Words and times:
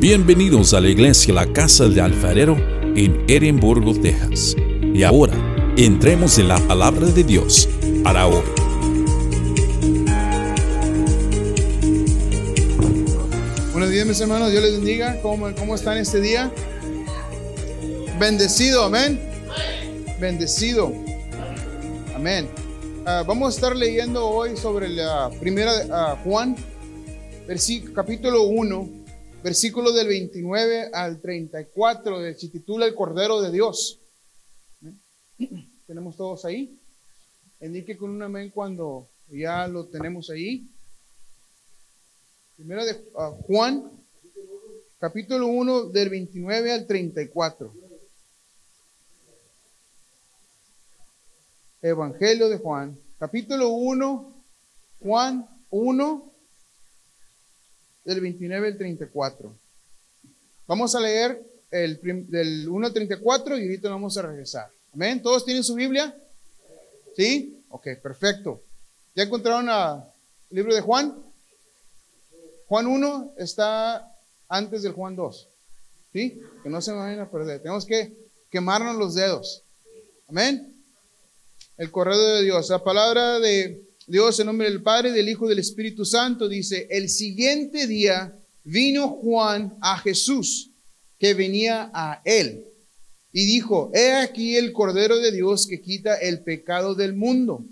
Bienvenidos 0.00 0.72
a 0.72 0.80
la 0.80 0.88
iglesia 0.88 1.34
La 1.34 1.52
Casa 1.52 1.86
del 1.86 2.00
Alfarero 2.00 2.56
en 2.96 3.22
Edimburgo, 3.28 3.92
Texas. 3.92 4.56
Y 4.94 5.02
ahora, 5.02 5.34
entremos 5.76 6.38
en 6.38 6.48
la 6.48 6.56
palabra 6.56 7.06
de 7.08 7.22
Dios 7.22 7.68
para 8.02 8.26
hoy. 8.26 8.42
Buenos 13.72 13.90
días, 13.90 14.06
mis 14.06 14.18
hermanos. 14.22 14.50
Dios 14.50 14.62
les 14.62 14.72
bendiga. 14.72 15.20
¿Cómo, 15.20 15.54
cómo 15.54 15.74
están 15.74 15.98
este 15.98 16.22
día? 16.22 16.50
Bendecido, 18.18 18.84
amén. 18.84 19.20
Bendecido. 20.18 20.94
Amén. 22.14 22.48
Ah, 23.04 23.22
vamos 23.26 23.52
a 23.52 23.54
estar 23.54 23.76
leyendo 23.76 24.26
hoy 24.26 24.56
sobre 24.56 24.88
la 24.88 25.28
primera 25.38 25.72
ah, 25.92 26.16
Juan, 26.24 26.56
capítulo 27.94 28.44
1, 28.44 28.99
versículo 29.42 29.92
del 29.92 30.08
29 30.08 30.90
al 30.92 31.20
34, 31.20 32.34
se 32.34 32.48
titula 32.48 32.86
El 32.86 32.94
Cordero 32.94 33.40
de 33.40 33.50
Dios. 33.50 34.00
¿Tenemos 35.86 36.16
todos 36.16 36.44
ahí? 36.44 36.78
Indique 37.60 37.96
con 37.96 38.10
un 38.10 38.22
amén 38.22 38.50
cuando 38.50 39.08
ya 39.28 39.66
lo 39.66 39.86
tenemos 39.86 40.30
ahí. 40.30 40.68
Primero 42.56 42.84
de 42.84 42.92
uh, 43.14 43.42
Juan, 43.42 43.90
capítulo 44.98 45.46
1, 45.46 45.84
del 45.86 46.10
29 46.10 46.72
al 46.72 46.86
34. 46.86 47.74
Evangelio 51.82 52.50
de 52.50 52.58
Juan, 52.58 52.98
capítulo 53.18 53.70
1, 53.70 54.44
Juan 55.00 55.48
1, 55.70 56.29
del 58.04 58.20
29 58.20 58.68
al 58.68 58.76
34. 58.76 59.54
Vamos 60.66 60.94
a 60.94 61.00
leer 61.00 61.42
el, 61.70 62.00
del 62.28 62.68
1 62.68 62.86
al 62.86 62.92
34 62.92 63.58
y 63.58 63.62
ahorita 63.62 63.88
vamos 63.90 64.16
a 64.16 64.22
regresar. 64.22 64.70
Amén. 64.92 65.22
¿Todos 65.22 65.44
tienen 65.44 65.64
su 65.64 65.74
Biblia? 65.74 66.14
¿Sí? 67.16 67.62
Ok, 67.70 67.88
perfecto. 68.02 68.62
¿Ya 69.14 69.24
encontraron 69.24 69.68
el 69.68 70.56
libro 70.56 70.74
de 70.74 70.80
Juan? 70.80 71.14
Juan 72.66 72.86
1 72.86 73.34
está 73.38 74.16
antes 74.48 74.82
del 74.82 74.92
Juan 74.92 75.16
2. 75.16 75.48
¿Sí? 76.12 76.40
Que 76.62 76.68
no 76.68 76.80
se 76.80 76.92
me 76.92 76.98
vayan 76.98 77.20
a 77.20 77.30
perder. 77.30 77.60
Tenemos 77.60 77.86
que 77.86 78.12
quemarnos 78.50 78.96
los 78.96 79.14
dedos. 79.14 79.62
Amén. 80.28 80.76
El 81.76 81.90
correo 81.90 82.18
de 82.18 82.42
Dios. 82.42 82.68
La 82.68 82.82
palabra 82.82 83.38
de 83.38 83.89
Dios 84.10 84.40
en 84.40 84.46
nombre 84.46 84.68
del 84.68 84.82
Padre, 84.82 85.12
del 85.12 85.28
Hijo 85.28 85.46
y 85.46 85.50
del 85.50 85.60
Espíritu 85.60 86.04
Santo 86.04 86.48
dice, 86.48 86.88
el 86.90 87.08
siguiente 87.08 87.86
día 87.86 88.36
vino 88.64 89.06
Juan 89.06 89.78
a 89.80 89.98
Jesús, 89.98 90.72
que 91.16 91.32
venía 91.32 91.92
a 91.94 92.20
él, 92.24 92.64
y 93.32 93.46
dijo, 93.46 93.92
he 93.94 94.14
aquí 94.14 94.56
el 94.56 94.72
Cordero 94.72 95.20
de 95.20 95.30
Dios 95.30 95.64
que 95.64 95.80
quita 95.80 96.16
el 96.16 96.40
pecado 96.40 96.96
del 96.96 97.14
mundo. 97.14 97.64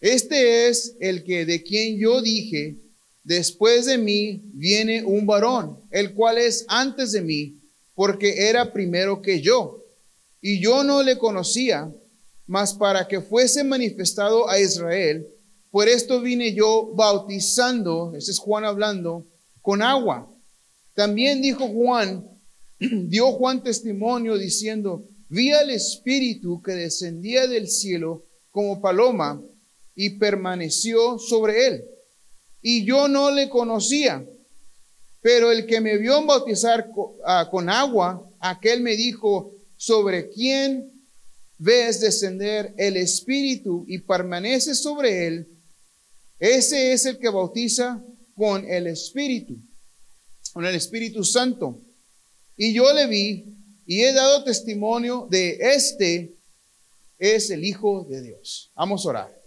Este 0.00 0.66
es 0.66 0.96
el 0.98 1.22
que 1.22 1.46
de 1.46 1.62
quien 1.62 1.96
yo 1.96 2.22
dije, 2.22 2.78
después 3.22 3.86
de 3.86 3.98
mí 3.98 4.42
viene 4.54 5.04
un 5.04 5.26
varón, 5.26 5.78
el 5.92 6.12
cual 6.12 6.38
es 6.38 6.64
antes 6.66 7.12
de 7.12 7.20
mí, 7.20 7.54
porque 7.94 8.48
era 8.48 8.72
primero 8.72 9.22
que 9.22 9.40
yo. 9.40 9.84
Y 10.42 10.60
yo 10.60 10.82
no 10.82 11.04
le 11.04 11.18
conocía, 11.18 11.88
mas 12.48 12.74
para 12.74 13.06
que 13.06 13.20
fuese 13.20 13.62
manifestado 13.62 14.48
a 14.48 14.58
Israel, 14.58 15.28
por 15.70 15.88
esto 15.88 16.20
vine 16.20 16.54
yo 16.54 16.92
bautizando, 16.94 18.14
ese 18.16 18.30
es 18.30 18.38
Juan 18.38 18.64
hablando, 18.64 19.26
con 19.60 19.82
agua. 19.82 20.32
También 20.94 21.42
dijo 21.42 21.68
Juan, 21.68 22.26
dio 22.78 23.32
Juan 23.32 23.62
testimonio 23.62 24.38
diciendo, 24.38 25.04
vi 25.28 25.52
al 25.52 25.70
Espíritu 25.70 26.62
que 26.62 26.72
descendía 26.72 27.46
del 27.46 27.68
cielo 27.68 28.24
como 28.50 28.80
paloma 28.80 29.42
y 29.94 30.10
permaneció 30.10 31.18
sobre 31.18 31.66
él. 31.66 31.84
Y 32.62 32.84
yo 32.84 33.08
no 33.08 33.30
le 33.30 33.48
conocía, 33.48 34.26
pero 35.20 35.52
el 35.52 35.66
que 35.66 35.80
me 35.80 35.98
vio 35.98 36.24
bautizar 36.24 36.88
ah, 37.24 37.48
con 37.50 37.68
agua, 37.68 38.26
aquel 38.40 38.80
me 38.80 38.96
dijo, 38.96 39.54
sobre 39.76 40.30
quién 40.30 40.92
ves 41.58 42.00
descender 42.00 42.74
el 42.76 42.96
Espíritu 42.96 43.84
y 43.86 43.98
permanece 43.98 44.74
sobre 44.74 45.26
él, 45.26 45.48
ese 46.38 46.92
es 46.92 47.04
el 47.06 47.18
que 47.18 47.28
bautiza 47.28 48.02
con 48.34 48.64
el 48.70 48.86
Espíritu, 48.86 49.56
con 50.52 50.64
el 50.64 50.74
Espíritu 50.74 51.24
Santo. 51.24 51.82
Y 52.56 52.72
yo 52.72 52.92
le 52.92 53.06
vi 53.06 53.44
y 53.86 54.02
he 54.02 54.12
dado 54.12 54.44
testimonio 54.44 55.26
de 55.30 55.58
este 55.60 56.36
es 57.18 57.50
el 57.50 57.64
Hijo 57.64 58.06
de 58.08 58.22
Dios. 58.22 58.70
Vamos 58.76 59.04
a 59.04 59.08
orar. 59.08 59.38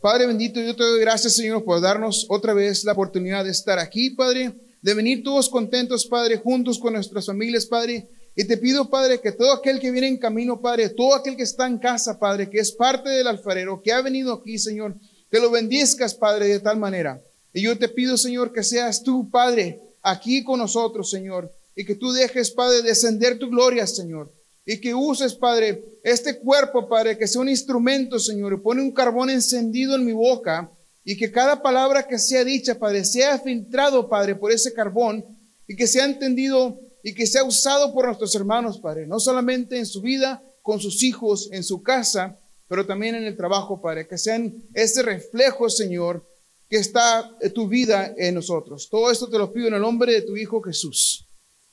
Padre 0.00 0.26
bendito, 0.26 0.60
yo 0.60 0.74
te 0.74 0.82
doy 0.82 1.00
gracias, 1.00 1.36
Señor, 1.36 1.64
por 1.64 1.80
darnos 1.80 2.26
otra 2.30 2.54
vez 2.54 2.84
la 2.84 2.92
oportunidad 2.92 3.44
de 3.44 3.50
estar 3.50 3.78
aquí, 3.78 4.10
Padre, 4.10 4.52
de 4.80 4.94
venir 4.94 5.22
todos 5.22 5.48
contentos, 5.48 6.06
Padre, 6.06 6.38
juntos 6.38 6.78
con 6.78 6.94
nuestras 6.94 7.26
familias, 7.26 7.66
Padre. 7.66 8.08
Y 8.34 8.44
te 8.44 8.56
pido, 8.56 8.88
Padre, 8.88 9.20
que 9.20 9.32
todo 9.32 9.52
aquel 9.52 9.78
que 9.78 9.90
viene 9.90 10.08
en 10.08 10.16
camino, 10.16 10.60
Padre, 10.60 10.88
todo 10.88 11.14
aquel 11.14 11.36
que 11.36 11.42
está 11.42 11.66
en 11.66 11.78
casa, 11.78 12.18
Padre, 12.18 12.48
que 12.48 12.58
es 12.58 12.72
parte 12.72 13.10
del 13.10 13.26
alfarero, 13.26 13.82
que 13.82 13.92
ha 13.92 14.00
venido 14.00 14.32
aquí, 14.32 14.58
Señor, 14.58 14.96
que 15.30 15.38
lo 15.38 15.50
bendizcas, 15.50 16.14
Padre, 16.14 16.48
de 16.48 16.60
tal 16.60 16.78
manera. 16.78 17.22
Y 17.52 17.62
yo 17.62 17.76
te 17.78 17.88
pido, 17.88 18.16
Señor, 18.16 18.52
que 18.52 18.62
seas 18.62 19.02
tú, 19.02 19.30
Padre, 19.30 19.80
aquí 20.02 20.44
con 20.44 20.58
nosotros, 20.58 21.10
Señor, 21.10 21.52
y 21.76 21.84
que 21.84 21.94
tú 21.94 22.12
dejes, 22.12 22.50
Padre, 22.50 22.82
descender 22.82 23.38
tu 23.38 23.48
gloria, 23.48 23.86
Señor. 23.86 24.32
Y 24.66 24.80
que 24.80 24.94
uses, 24.94 25.34
Padre, 25.34 25.84
este 26.04 26.38
cuerpo, 26.38 26.88
Padre, 26.88 27.16
que 27.16 27.26
sea 27.26 27.40
un 27.40 27.48
instrumento, 27.48 28.18
Señor, 28.18 28.52
y 28.52 28.56
pone 28.58 28.82
un 28.82 28.92
carbón 28.92 29.30
encendido 29.30 29.94
en 29.94 30.04
mi 30.04 30.12
boca, 30.12 30.70
y 31.04 31.16
que 31.16 31.32
cada 31.32 31.62
palabra 31.62 32.06
que 32.06 32.18
sea 32.18 32.44
dicha, 32.44 32.78
Padre, 32.78 33.04
sea 33.04 33.38
filtrado, 33.38 34.08
Padre, 34.08 34.34
por 34.34 34.52
ese 34.52 34.72
carbón, 34.72 35.24
y 35.66 35.76
que 35.76 35.86
sea 35.86 36.04
entendido 36.04 36.80
y 37.02 37.14
que 37.14 37.26
sea 37.26 37.44
usado 37.44 37.94
por 37.94 38.06
nuestros 38.06 38.34
hermanos, 38.34 38.78
Padre, 38.78 39.06
no 39.06 39.20
solamente 39.20 39.78
en 39.78 39.86
su 39.86 40.02
vida, 40.02 40.42
con 40.62 40.80
sus 40.80 41.02
hijos, 41.02 41.48
en 41.52 41.64
su 41.64 41.82
casa, 41.82 42.38
pero 42.70 42.86
también 42.86 43.16
en 43.16 43.24
el 43.24 43.36
trabajo, 43.36 43.80
Padre, 43.80 44.06
que 44.06 44.16
sean 44.16 44.62
ese 44.74 45.02
reflejo, 45.02 45.68
Señor, 45.68 46.24
que 46.68 46.76
está 46.76 47.28
tu 47.52 47.66
vida 47.66 48.14
en 48.16 48.36
nosotros. 48.36 48.88
Todo 48.88 49.10
esto 49.10 49.28
te 49.28 49.38
lo 49.38 49.52
pido 49.52 49.66
en 49.66 49.74
el 49.74 49.80
nombre 49.80 50.12
de 50.12 50.22
tu 50.22 50.36
Hijo 50.36 50.62
Jesús. 50.62 51.26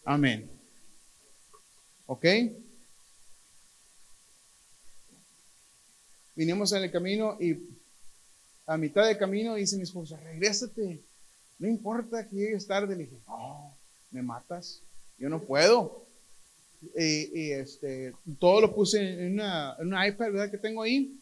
Amén. 0.04 0.50
¿Ok? 2.08 2.26
Vinimos 6.34 6.74
en 6.74 6.82
el 6.82 6.92
camino 6.92 7.38
y 7.40 7.60
a 8.66 8.76
mitad 8.76 9.06
de 9.06 9.20
camino 9.20 9.54
dice 9.54 9.78
mi 9.78 9.84
esposa, 9.84 10.18
regrésate, 10.18 11.04
no 11.60 11.68
importa 11.68 12.28
que 12.28 12.38
llegues 12.38 12.66
tarde. 12.66 12.96
Le 12.96 13.04
dije, 13.04 13.22
no, 13.28 13.78
me 14.10 14.24
matas, 14.24 14.82
yo 15.20 15.30
no 15.30 15.44
puedo. 15.44 16.07
Y, 16.82 17.52
este, 17.52 18.14
todo 18.40 18.62
lo 18.62 18.76
puse 18.76 19.00
en 19.00 19.34
una, 19.34 19.76
en 19.80 19.88
una 19.88 20.08
iPad, 20.08 20.32
¿verdad? 20.32 20.52
Que 20.52 20.58
tengo 20.58 20.84
ahí. 20.84 21.20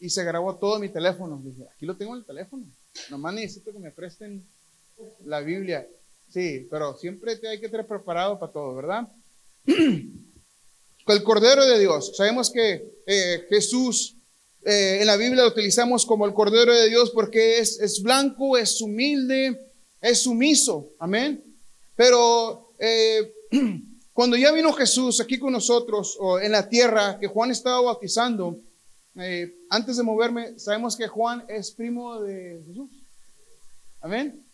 Y 0.00 0.10
se 0.10 0.24
grabó 0.24 0.56
todo 0.56 0.78
mi 0.78 0.88
teléfono. 0.88 1.40
Dije, 1.44 1.66
aquí 1.74 1.86
lo 1.86 1.96
tengo 1.96 2.14
en 2.14 2.20
el 2.20 2.26
teléfono. 2.26 2.64
Nomás 3.10 3.34
necesito 3.34 3.72
que 3.72 3.78
me 3.78 3.90
presten 3.90 4.44
la 5.24 5.40
Biblia. 5.40 5.86
Sí, 6.28 6.66
pero 6.70 6.96
siempre 6.98 7.36
te 7.36 7.48
hay 7.48 7.58
que 7.58 7.66
estar 7.66 7.86
preparado 7.86 8.38
para 8.38 8.52
todo, 8.52 8.74
¿verdad? 8.74 9.08
el 9.66 11.22
Cordero 11.22 11.64
de 11.66 11.78
Dios. 11.78 12.16
Sabemos 12.16 12.50
que 12.50 12.86
eh, 13.06 13.46
Jesús 13.48 14.16
eh, 14.64 14.98
en 15.00 15.06
la 15.06 15.16
Biblia 15.16 15.42
lo 15.44 15.48
utilizamos 15.48 16.04
como 16.04 16.26
el 16.26 16.34
Cordero 16.34 16.74
de 16.74 16.88
Dios 16.88 17.10
porque 17.10 17.58
es, 17.58 17.80
es 17.80 18.02
blanco, 18.02 18.58
es 18.58 18.80
humilde, 18.80 19.58
es 20.00 20.22
sumiso. 20.22 20.90
Amén. 20.98 21.42
Pero 21.96 22.72
eh, 22.78 23.32
Cuando 24.18 24.36
ya 24.36 24.50
vino 24.50 24.72
Jesús 24.72 25.20
aquí 25.20 25.38
con 25.38 25.52
nosotros 25.52 26.16
o 26.18 26.40
en 26.40 26.50
la 26.50 26.68
tierra, 26.68 27.20
que 27.20 27.28
Juan 27.28 27.52
estaba 27.52 27.80
bautizando, 27.82 28.58
eh, 29.14 29.54
antes 29.70 29.96
de 29.96 30.02
moverme, 30.02 30.58
sabemos 30.58 30.96
que 30.96 31.06
Juan 31.06 31.44
es 31.46 31.70
primo 31.70 32.20
de 32.20 32.60
Jesús. 32.66 32.90
Amén. 34.00 34.44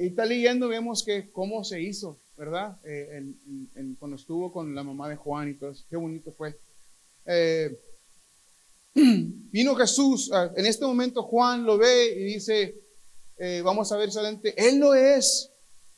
Y 0.00 0.08
está 0.08 0.24
leyendo, 0.24 0.66
vemos 0.66 1.04
que 1.04 1.30
cómo 1.30 1.62
se 1.62 1.80
hizo, 1.80 2.18
¿verdad? 2.36 2.76
Eh, 2.82 3.32
cuando 4.00 4.16
estuvo 4.16 4.52
con 4.52 4.74
la 4.74 4.82
mamá 4.82 5.08
de 5.08 5.14
Juan 5.14 5.50
y 5.50 5.54
todo 5.54 5.70
eso. 5.70 5.84
Qué 5.88 5.96
bonito 5.96 6.32
fue. 6.32 6.58
Eh, 7.24 7.78
vino 8.94 9.76
Jesús, 9.76 10.32
ah, 10.32 10.50
en 10.56 10.66
este 10.66 10.84
momento 10.84 11.22
Juan 11.22 11.64
lo 11.64 11.78
ve 11.78 12.12
y 12.12 12.24
dice, 12.24 12.74
vamos 13.62 13.92
a 13.92 13.96
ver 13.96 14.08
adelante, 14.08 14.52
Él 14.56 14.80
no 14.80 14.94
es 14.94 15.51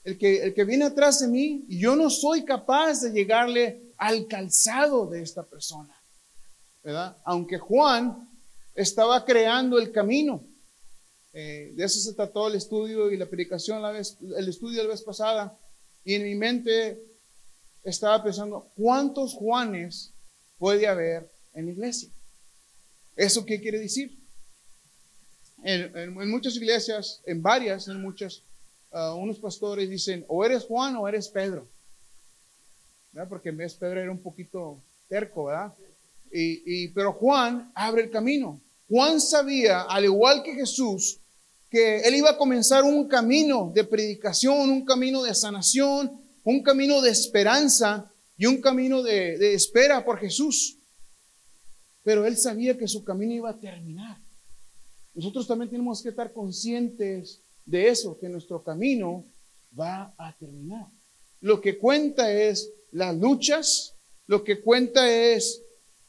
el 0.04 0.18
que, 0.18 0.42
el 0.42 0.54
que 0.54 0.64
viene 0.64 0.84
atrás 0.84 1.20
de 1.20 1.28
mí, 1.28 1.64
y 1.68 1.78
yo 1.78 1.96
no 1.96 2.10
soy 2.10 2.44
capaz 2.44 3.00
de 3.00 3.10
llegarle 3.10 3.92
al 3.96 4.26
calzado 4.26 5.06
de 5.06 5.22
esta 5.22 5.42
persona. 5.42 5.94
¿verdad? 6.82 7.16
Aunque 7.24 7.58
Juan 7.58 8.28
estaba 8.74 9.24
creando 9.24 9.78
el 9.78 9.90
camino. 9.90 10.46
Eh, 11.32 11.72
de 11.74 11.84
eso 11.84 11.98
se 11.98 12.14
trató 12.14 12.46
el 12.46 12.54
estudio 12.54 13.10
y 13.10 13.16
la 13.16 13.26
predicación, 13.26 13.82
la 13.82 13.90
vez, 13.90 14.18
el 14.36 14.48
estudio 14.48 14.82
la 14.82 14.90
vez 14.90 15.02
pasada. 15.02 15.58
Y 16.04 16.14
en 16.14 16.22
mi 16.24 16.34
mente 16.34 17.02
estaba 17.82 18.22
pensando, 18.22 18.70
¿cuántos 18.76 19.34
Juanes 19.34 20.12
puede 20.58 20.86
haber 20.86 21.30
en 21.54 21.66
la 21.66 21.72
iglesia? 21.72 22.10
¿Eso 23.16 23.44
qué 23.44 23.60
quiere 23.60 23.78
decir? 23.78 24.18
En, 25.62 26.28
muchas 26.28 26.56
iglesias, 26.56 27.22
en 27.24 27.40
varias, 27.40 27.88
en 27.88 28.00
muchas, 28.02 28.42
unos 29.16 29.38
pastores 29.38 29.90
dicen, 29.90 30.24
o 30.28 30.44
eres 30.44 30.64
Juan 30.64 30.96
o 30.96 31.08
eres 31.08 31.28
Pedro. 31.28 31.68
Porque 33.28 33.50
en 33.50 33.56
vez 33.56 33.74
Pedro 33.74 34.00
era 34.00 34.10
un 34.10 34.22
poquito 34.22 34.82
terco, 35.08 35.46
¿verdad? 35.46 35.74
Y, 36.32 36.88
pero 36.88 37.12
Juan 37.12 37.70
abre 37.74 38.02
el 38.04 38.10
camino. 38.10 38.60
Juan 38.88 39.20
sabía, 39.20 39.82
al 39.82 40.04
igual 40.04 40.42
que 40.42 40.54
Jesús, 40.54 41.20
que 41.70 42.00
él 42.00 42.14
iba 42.16 42.30
a 42.30 42.36
comenzar 42.36 42.84
un 42.84 43.08
camino 43.08 43.70
de 43.74 43.84
predicación, 43.84 44.70
un 44.70 44.84
camino 44.84 45.22
de 45.22 45.34
sanación, 45.34 46.20
un 46.42 46.62
camino 46.62 47.00
de 47.00 47.10
esperanza 47.10 48.12
y 48.36 48.46
un 48.46 48.60
camino 48.60 49.02
de, 49.02 49.38
de 49.38 49.54
espera 49.54 50.04
por 50.04 50.18
Jesús. 50.18 50.78
Pero 52.02 52.26
él 52.26 52.36
sabía 52.36 52.76
que 52.76 52.88
su 52.88 53.04
camino 53.04 53.32
iba 53.32 53.50
a 53.50 53.58
terminar. 53.58 54.20
Nosotros 55.14 55.46
también 55.46 55.70
tenemos 55.70 56.02
que 56.02 56.08
estar 56.08 56.32
conscientes 56.32 57.43
de 57.64 57.88
eso, 57.88 58.18
que 58.18 58.28
nuestro 58.28 58.62
camino 58.62 59.24
va 59.78 60.14
a 60.18 60.36
terminar. 60.38 60.86
Lo 61.40 61.60
que 61.60 61.78
cuenta 61.78 62.30
es 62.32 62.70
las 62.90 63.16
luchas, 63.16 63.94
lo 64.26 64.44
que 64.44 64.60
cuenta 64.60 65.10
es 65.10 65.62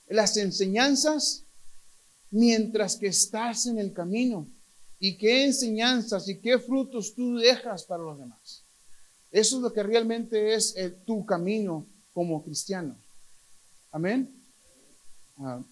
las 0.07 0.38
enseñanzas 0.38 1.46
mientras 2.30 2.96
que 2.96 3.07
estás 3.07 3.66
en 3.66 3.80
el 3.80 3.94
camino. 3.94 4.48
¿Y 5.00 5.18
qué 5.18 5.46
enseñanzas 5.46 6.30
y 6.30 6.40
qué 6.40 6.57
frutos 6.57 7.13
tú 7.16 7.38
dejas 7.38 7.84
para 7.84 8.04
los 8.04 8.18
demás? 8.18 8.63
Eso 9.31 9.57
es 9.57 9.62
lo 9.62 9.74
que 9.74 9.84
realmente 9.84 10.54
es 10.54 10.75
tu 11.06 11.25
camino 11.25 11.86
como 12.13 12.44
cristiano. 12.44 12.98
Amén. 13.92 14.34
Ah. 15.38 15.63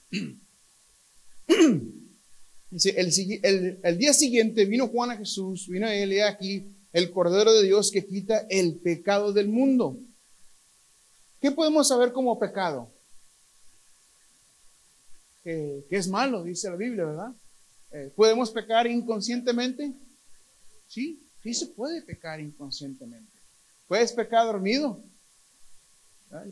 El, 2.95 3.97
día 3.97 4.13
siguiente 4.13 4.65
vino 4.65 4.87
Juan 4.87 5.11
a 5.11 5.17
Jesús, 5.17 5.67
vino 5.67 5.87
él 5.87 6.13
y 6.13 6.21
aquí 6.21 6.75
el 6.91 7.11
Cordero 7.11 7.53
de 7.53 7.63
Dios 7.63 7.91
que 7.91 8.05
quita 8.05 8.47
el 8.49 8.79
pecado 8.79 9.31
del 9.31 9.47
mundo. 9.47 9.99
¿Qué 11.39 11.51
podemos 11.51 11.87
saber 11.87 12.11
como 12.13 12.39
pecado? 12.39 12.89
que, 15.43 15.85
es 15.89 16.07
malo, 16.07 16.43
dice 16.43 16.69
la 16.69 16.77
Biblia, 16.77 17.05
¿verdad? 17.05 17.35
Eh, 17.91 18.13
¿Podemos 18.15 18.49
pecar 18.49 18.87
inconscientemente? 18.87 19.93
Sí, 20.87 21.29
sí 21.41 21.53
se 21.53 21.67
puede 21.67 22.01
pecar 22.01 22.39
inconscientemente. 22.39 23.31
Puedes 23.87 24.13
pecar 24.13 24.45
dormido. 24.45 25.03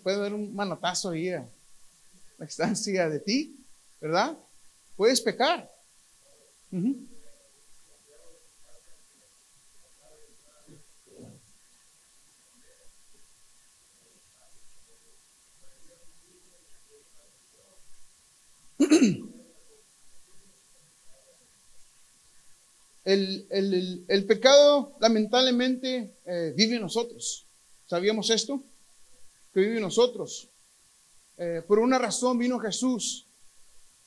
Puede 0.03 0.17
haber 0.17 0.33
un 0.33 0.53
manotazo 0.53 1.09
ahí 1.09 1.29
a 1.29 1.49
la 2.37 2.45
distancia 2.45 3.09
de 3.09 3.19
ti, 3.19 3.65
¿verdad? 3.99 4.37
Puedes 4.95 5.21
pecar. 5.21 5.71
El, 23.03 24.25
pecado 24.25 24.95
lamentablemente 25.01 26.15
eh, 26.25 26.53
vive 26.55 26.75
en 26.75 26.81
nosotros. 26.83 27.45
¿Sabíamos 27.85 28.29
esto? 28.29 28.63
Que 29.53 29.59
vive 29.59 29.75
en 29.75 29.81
nosotros. 29.81 30.47
Eh, 31.37 31.63
por 31.67 31.79
una 31.79 31.99
razón 31.99 32.37
vino 32.37 32.59
Jesús, 32.59 33.27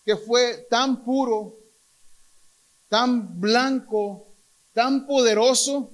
que 0.07 0.17
fue 0.17 0.67
tan 0.71 1.05
puro, 1.05 1.64
tan 2.89 3.41
blanco, 3.41 4.35
tan 4.73 5.07
poderoso, 5.07 5.93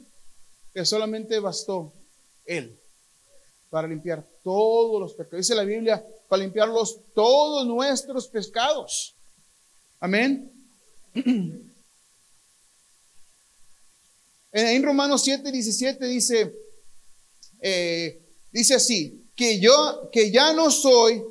que 0.72 0.84
solamente 0.84 1.38
bastó 1.40 1.92
Él 2.44 2.78
para 3.68 3.88
limpiar 3.88 4.26
todos 4.42 5.00
los 5.00 5.14
pecados. 5.14 5.38
Dice 5.38 5.54
la 5.54 5.64
Biblia, 5.64 6.04
para 6.28 6.42
limpiarlos 6.42 7.00
todos 7.14 7.66
nuestros 7.66 8.28
pecados. 8.28 9.16
Amén. 10.00 10.50
En 14.52 14.82
Romanos 14.82 15.22
7, 15.22 15.52
17 15.52 16.06
dice, 16.06 16.52
eh, 17.60 18.20
dice 18.50 18.74
así, 18.74 19.30
que 19.36 19.60
yo, 19.60 20.10
que 20.10 20.32
ya 20.32 20.52
no 20.52 20.72
soy 20.72 21.22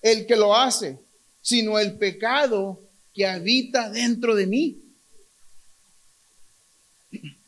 el 0.00 0.24
que 0.24 0.36
lo 0.36 0.54
hace, 0.54 1.00
sino 1.42 1.80
el 1.80 1.98
pecado 1.98 2.87
que 3.18 3.26
habita 3.26 3.90
dentro 3.90 4.36
de 4.36 4.46
mí. 4.46 4.80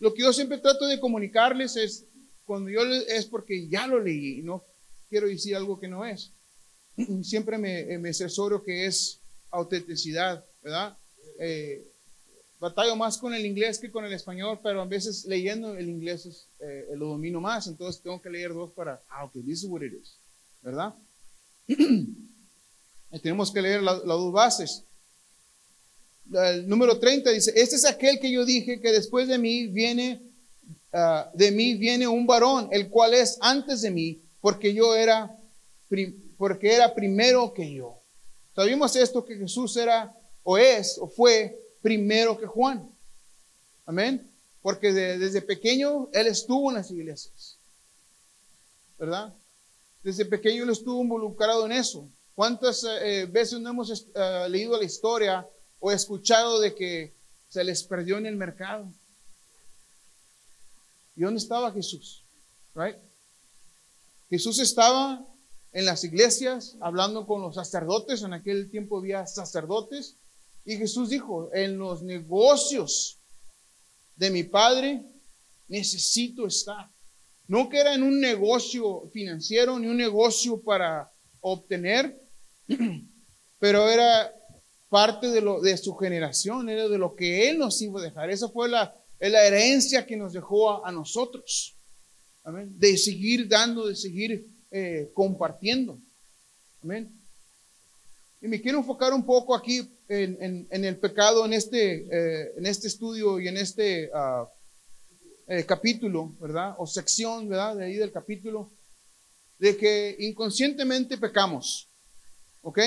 Lo 0.01 0.13
que 0.13 0.23
yo 0.23 0.33
siempre 0.33 0.59
trato 0.59 0.85
de 0.89 0.99
comunicarles 0.99 1.77
es, 1.77 2.07
cuando 2.45 2.71
yo 2.71 2.83
es 2.83 3.27
porque 3.27 3.69
ya 3.69 3.87
lo 3.87 4.01
leí, 4.01 4.43
no 4.43 4.65
quiero 5.09 5.29
decir 5.29 5.55
algo 5.55 5.79
que 5.79 5.87
no 5.87 6.05
es. 6.05 6.33
Siempre 7.23 7.57
me, 7.57 7.97
me 7.99 8.09
asesoro 8.09 8.65
que 8.65 8.87
es 8.87 9.21
autenticidad, 9.53 10.45
¿verdad? 10.61 10.99
Eh, 11.39 11.87
batallo 12.59 12.97
más 12.97 13.17
con 13.17 13.33
el 13.33 13.47
inglés 13.47 13.79
que 13.79 13.93
con 13.93 14.05
el 14.05 14.13
español, 14.13 14.59
pero 14.65 14.83
a 14.83 14.87
veces 14.87 15.25
leyendo 15.27 15.77
el 15.77 15.89
inglés 15.89 16.27
es, 16.27 16.49
eh, 16.59 16.87
lo 16.97 17.11
domino 17.11 17.41
más, 17.41 17.69
entonces 17.69 18.03
tengo 18.03 18.21
que 18.21 18.31
leer 18.31 18.53
dos 18.53 18.73
para, 18.73 19.05
ah, 19.09 19.25
ok, 19.27 19.35
this 19.35 19.63
is 19.63 19.67
what 19.67 19.83
it 19.83 19.93
is, 19.93 20.19
¿verdad? 20.63 20.93
tenemos 23.23 23.53
que 23.53 23.63
leer 23.63 23.85
las 23.85 24.05
dos 24.05 24.33
bases. 24.33 24.85
El 26.33 26.69
número 26.69 26.99
30 26.99 27.31
dice, 27.31 27.53
este 27.57 27.77
es 27.77 27.85
aquel 27.85 28.21
que 28.21 28.31
yo 28.31 28.45
dije 28.45 28.81
que 28.81 28.93
después 28.93 29.27
de 29.27 29.39
mí 29.39 29.67
viene, 29.67 30.23
ah, 30.93 31.31
de 31.35 31.51
mí 31.51 31.75
viene 31.75 32.07
un 32.07 32.27
varón, 32.27 32.69
el 32.71 32.89
cual 32.89 33.15
es 33.15 33.37
antes 33.41 33.83
de 33.83 33.91
mí, 33.91 34.23
porque 34.41 34.73
yo 34.73 34.95
era, 34.95 35.37
porque 36.37 36.73
era 36.73 36.95
primero 36.95 37.53
que 37.53 37.73
yo. 37.73 38.01
Sabemos 38.55 38.95
esto 38.95 39.25
que 39.25 39.37
Jesús 39.37 39.77
era, 39.77 40.15
o 40.45 40.57
es, 40.57 40.99
o 40.99 41.09
fue 41.09 41.59
primero 41.83 42.39
que 42.39 42.47
Juan. 42.47 42.89
Amén. 43.87 44.31
Porque 44.63 44.93
desde 44.93 45.43
pequeño 45.43 46.09
él 46.13 46.27
estuvo 46.27 46.71
en 46.71 46.77
las 46.77 46.91
iglesias. 46.91 47.59
¿Verdad? 48.99 49.35
Desde 50.03 50.25
pequeño 50.25 50.65
él 50.65 50.71
estuvo 50.71 51.03
involucrado 51.03 51.67
en 51.67 51.73
eso. 51.73 52.09
¿Cuántas 52.35 52.85
eh, 52.85 53.27
veces 53.31 53.59
no 53.61 53.71
hemos 53.71 54.07
eh, 54.15 54.47
leído 54.49 54.79
la 54.79 54.85
historia 54.85 55.47
o 55.81 55.91
escuchado 55.91 56.61
de 56.61 56.75
que 56.75 57.15
se 57.49 57.65
les 57.65 57.83
perdió 57.83 58.19
en 58.19 58.27
el 58.27 58.37
mercado? 58.37 58.93
¿Y 61.17 61.23
dónde 61.23 61.41
estaba 61.41 61.73
Jesús? 61.73 62.25
Right? 62.75 62.97
Jesús 64.29 64.59
estaba 64.61 65.27
en 65.73 65.85
las 65.85 66.05
iglesias 66.05 66.77
hablando 66.81 67.27
con 67.27 67.43
los 67.43 67.57
sacerdotes. 67.57 68.23
En 68.23 68.33
aquel 68.33 68.71
tiempo 68.71 68.99
había 68.99 69.27
sacerdotes 69.27 70.17
y 70.65 70.77
Jesús 70.77 71.09
dijo, 71.09 71.51
en 71.55 71.79
los 71.79 72.03
negocios 72.03 73.19
de 74.17 74.31
mi 74.31 74.45
Padre 74.45 75.05
necesito 75.69 76.47
estar. 76.47 76.89
No 77.49 77.69
que 77.69 77.81
era 77.81 77.95
en 77.95 78.03
un 78.03 78.21
negocio 78.21 79.09
financiero 79.13 79.79
ni 79.79 79.89
un 79.89 79.97
negocio 79.97 80.63
para 80.63 81.13
obtener, 81.41 82.21
pero 83.59 83.89
era 83.89 84.33
parte 84.91 85.29
de, 85.29 85.41
lo, 85.41 85.61
de 85.61 85.79
su 85.79 85.95
generación, 85.95 86.69
era 86.69 86.89
de 86.89 86.99
lo 86.99 87.15
que 87.15 87.49
Él 87.49 87.59
nos 87.59 87.81
iba 87.81 88.01
a 88.01 88.03
dejar. 88.03 88.29
Esa 88.29 88.49
fue 88.49 88.69
la, 88.69 88.95
la 89.21 89.47
herencia 89.47 90.05
que 90.05 90.17
nos 90.17 90.35
dejó 90.35 90.85
a, 90.85 90.93
nosotros. 90.93 91.77
De 92.45 92.97
seguir 92.97 93.49
dando, 93.49 93.87
de 93.87 93.95
seguir 93.95 94.45
eh, 94.71 95.11
compartiendo. 95.15 95.99
Amén. 96.83 97.09
Y 98.41 98.49
me 98.49 98.61
quiero 98.61 98.79
enfocar 98.79 99.13
un 99.13 99.25
poco 99.25 99.55
aquí 99.55 99.89
en, 100.09 100.67
el 100.71 100.97
pecado, 100.99 101.45
en 101.45 101.53
este, 101.53 102.07
eh, 102.11 102.53
en 102.57 102.67
este 102.67 102.89
estudio 102.89 103.39
y 103.39 103.47
en 103.47 103.59
este 103.59 104.11
ah, 104.13 104.49
eh, 105.47 105.65
capítulo, 105.65 106.35
¿verdad? 106.41 106.75
O 106.79 106.87
sección, 106.87 107.49
¿verdad? 107.49 107.77
De 107.77 107.85
ahí 107.85 107.95
del 107.95 108.11
capítulo, 108.11 108.73
de 109.59 109.77
que 109.77 110.17
inconscientemente 110.19 111.19
pecamos, 111.19 111.89
¿ok? 112.63 112.79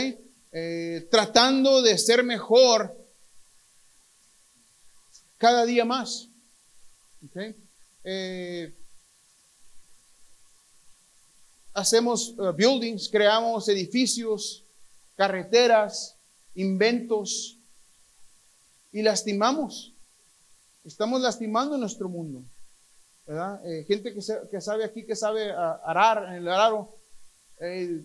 Eh, 0.53 1.07
tratando 1.09 1.81
de 1.81 1.97
ser 1.97 2.23
mejor 2.23 2.95
cada 5.37 5.65
día 5.65 5.83
más, 5.83 6.29
¿ok? 7.25 7.37
hacemos 11.73 12.35
buildings, 12.55 13.09
creamos 13.09 13.67
edificios, 13.67 14.63
carreteras, 15.15 16.17
inventos 16.55 17.59
y 18.91 19.01
lastimamos. 19.01 19.95
Estamos 20.83 21.21
lastimando 21.21 21.77
nuestro 21.77 22.09
mundo. 22.09 22.43
Eh, 23.25 23.85
gente 23.87 24.13
que, 24.13 24.61
sabe 24.61 24.83
aquí, 24.83 25.05
que 25.05 25.15
sabe 25.15 25.51
arar 25.51 26.29
en 26.29 26.33
el 26.35 26.47
araro. 26.47 26.99
Eh, 27.59 28.03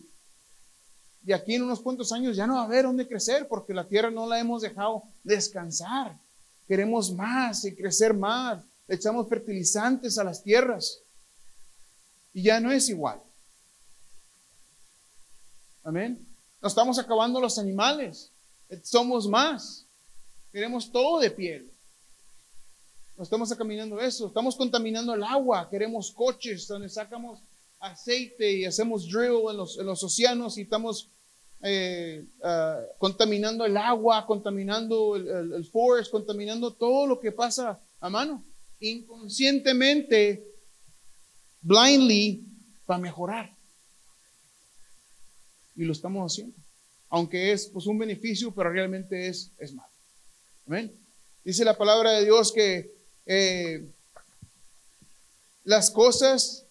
y 1.28 1.32
aquí 1.34 1.56
en 1.56 1.62
unos 1.62 1.80
cuantos 1.80 2.10
años 2.10 2.38
ya 2.38 2.46
no 2.46 2.54
va 2.54 2.62
a 2.62 2.64
haber 2.64 2.86
dónde 2.86 3.06
crecer 3.06 3.46
porque 3.48 3.74
la 3.74 3.86
tierra 3.86 4.10
no 4.10 4.26
la 4.26 4.40
hemos 4.40 4.62
dejado 4.62 5.02
descansar. 5.22 6.18
Queremos 6.66 7.12
más 7.12 7.66
y 7.66 7.76
crecer 7.76 8.14
más. 8.14 8.64
echamos 8.88 9.28
fertilizantes 9.28 10.16
a 10.16 10.24
las 10.24 10.42
tierras 10.42 11.02
y 12.32 12.44
ya 12.44 12.60
no 12.60 12.72
es 12.72 12.88
igual. 12.88 13.20
Amén. 15.84 16.26
Nos 16.62 16.72
estamos 16.72 16.98
acabando 16.98 17.42
los 17.42 17.58
animales. 17.58 18.32
Somos 18.82 19.28
más. 19.28 19.84
Queremos 20.50 20.90
todo 20.90 21.20
de 21.20 21.30
piel. 21.30 21.70
No 23.18 23.24
estamos 23.24 23.54
caminando 23.54 24.00
eso. 24.00 24.28
Estamos 24.28 24.56
contaminando 24.56 25.12
el 25.12 25.22
agua. 25.22 25.68
Queremos 25.68 26.10
coches 26.10 26.66
donde 26.66 26.88
sacamos 26.88 27.40
aceite 27.80 28.50
y 28.50 28.64
hacemos 28.64 29.06
drill 29.10 29.50
en 29.50 29.58
los, 29.58 29.78
en 29.78 29.84
los 29.84 30.02
océanos 30.02 30.56
y 30.56 30.62
estamos 30.62 31.10
eh, 31.62 32.24
ah, 32.42 32.80
contaminando 32.98 33.64
el 33.64 33.76
agua, 33.76 34.26
contaminando 34.26 35.16
el, 35.16 35.64
forest, 35.66 36.10
contaminando 36.10 36.72
todo 36.72 37.06
lo 37.06 37.20
que 37.20 37.32
pasa 37.32 37.80
a 38.00 38.08
mano. 38.08 38.44
Inconscientemente, 38.80 40.44
blindly, 41.62 42.44
para 42.86 43.00
mejorar. 43.00 43.56
Y 45.74 45.84
lo 45.84 45.92
estamos 45.92 46.32
haciendo. 46.32 46.56
Aunque 47.08 47.52
es 47.52 47.66
pues, 47.68 47.86
un 47.86 47.98
beneficio, 47.98 48.52
pero 48.54 48.70
realmente 48.70 49.28
es, 49.28 49.52
es 49.58 49.72
malo. 49.72 49.92
Amén. 50.66 50.94
Dice 51.44 51.64
la 51.64 51.76
palabra 51.76 52.12
de 52.12 52.24
Dios 52.24 52.52
que 52.52 52.92
eh, 53.26 53.90
las 55.64 55.90
cosas 55.90 56.67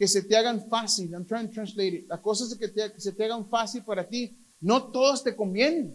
que 0.00 0.08
se 0.08 0.22
te 0.22 0.34
hagan 0.34 0.66
fácil, 0.70 1.12
I'm 1.12 1.26
trying 1.26 1.48
to 1.48 1.52
translate 1.52 1.94
it, 1.94 2.08
las 2.08 2.20
cosas 2.20 2.56
que, 2.56 2.72
se 2.96 3.12
te 3.12 3.24
hagan 3.26 3.46
fácil 3.50 3.84
para 3.84 4.08
ti, 4.08 4.34
no 4.58 4.90
todas 4.90 5.22
te 5.22 5.36
convienen, 5.36 5.94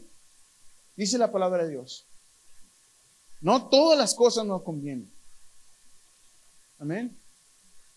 dice 0.95 1.17
la 1.17 1.31
palabra 1.31 1.63
de 1.63 1.71
Dios. 1.71 2.07
No 3.41 3.67
todas 3.67 3.97
las 3.97 4.13
cosas 4.13 4.45
nos 4.45 4.61
convienen. 4.61 5.11
Amén. 6.77 7.17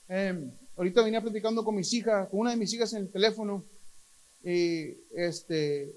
Em, 0.09 0.51
ahorita 0.79 1.03
venía 1.03 1.21
platicando 1.21 1.63
con 1.63 1.77
mis 1.77 1.93
hijas, 1.93 2.27
con 2.31 2.41
una 2.41 2.53
de 2.53 2.57
mis 2.57 2.73
hijas 2.73 2.91
en 2.95 3.03
el 3.03 3.13
teléfono, 3.13 3.67
y 4.43 4.97
este, 5.15 5.95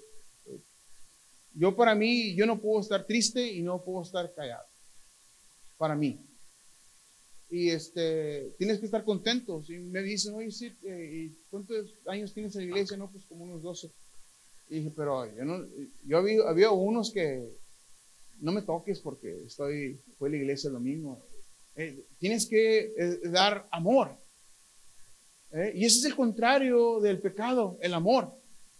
yo 1.53 1.73
para 1.73 1.95
mí, 1.95 2.35
yo 2.35 2.45
no 2.45 2.59
puedo 2.59 2.81
estar 2.81 3.05
triste 3.05 3.49
y 3.49 3.61
no 3.61 3.81
puedo 3.81 4.01
estar 4.01 4.33
callado. 4.33 4.67
Para 5.77 5.95
mí 5.95 6.19
y 7.51 7.69
este, 7.69 8.55
tienes 8.57 8.79
que 8.79 8.85
estar 8.85 9.03
contento. 9.03 9.61
Y 9.67 9.77
me 9.79 10.01
dicen, 10.01 10.33
oye, 10.33 10.51
sí, 10.51 10.73
eh, 10.83 11.31
¿cuántos 11.49 11.93
años 12.07 12.33
tienes 12.33 12.55
en 12.55 12.61
la 12.61 12.67
iglesia? 12.67 12.95
No, 12.95 13.11
pues 13.11 13.25
como 13.25 13.43
unos 13.43 13.61
12. 13.61 13.91
Y 14.69 14.75
dije, 14.77 14.93
pero 14.95 15.25
yo, 15.35 15.43
no, 15.43 15.67
yo 16.05 16.17
había, 16.17 16.47
había 16.47 16.71
unos 16.71 17.11
que 17.11 17.45
no 18.39 18.53
me 18.53 18.61
toques 18.61 19.01
porque 19.01 19.43
estoy, 19.45 19.99
fue 20.17 20.29
la 20.29 20.37
iglesia 20.37 20.69
el 20.69 20.75
domingo. 20.75 21.21
Eh, 21.75 22.05
tienes 22.19 22.47
que 22.47 22.93
eh, 22.97 23.19
dar 23.25 23.67
amor. 23.69 24.17
Y 25.73 25.83
ese 25.83 25.99
es 25.99 26.05
el 26.05 26.15
contrario 26.15 27.01
del 27.01 27.19
pecado, 27.19 27.77
el 27.81 27.93
amor. 27.93 28.33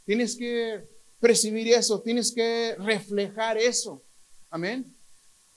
Tienes 0.06 0.38
que 0.38 0.88
percibir 1.20 1.68
eso, 1.68 2.02
tienes 2.02 2.32
que 2.32 2.76
reflejar 2.78 3.58
eso. 3.58 4.02
Amén. 4.50 4.96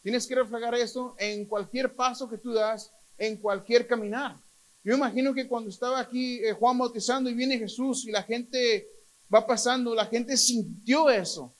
Tienes 0.02 0.26
que 0.26 0.34
reflejar 0.34 0.74
eso 0.74 1.14
en 1.18 1.46
cualquier 1.46 1.94
paso 1.94 2.28
que 2.28 2.36
tú 2.36 2.52
das, 2.52 2.92
en 3.18 3.36
cualquier 3.38 3.86
caminar. 3.86 4.36
Yo 4.82 4.94
imagino 4.94 5.32
que 5.32 5.48
cuando 5.48 5.70
estaba 5.70 5.98
aquí 5.98 6.44
eh, 6.44 6.52
Juan 6.52 6.78
bautizando 6.78 7.30
y 7.30 7.34
viene 7.34 7.58
Jesús 7.58 8.06
y 8.06 8.10
la 8.10 8.22
gente 8.22 8.88
va 9.32 9.46
pasando, 9.46 9.94
la 9.94 10.06
gente 10.06 10.36
sintió 10.36 11.08
eso, 11.08 11.54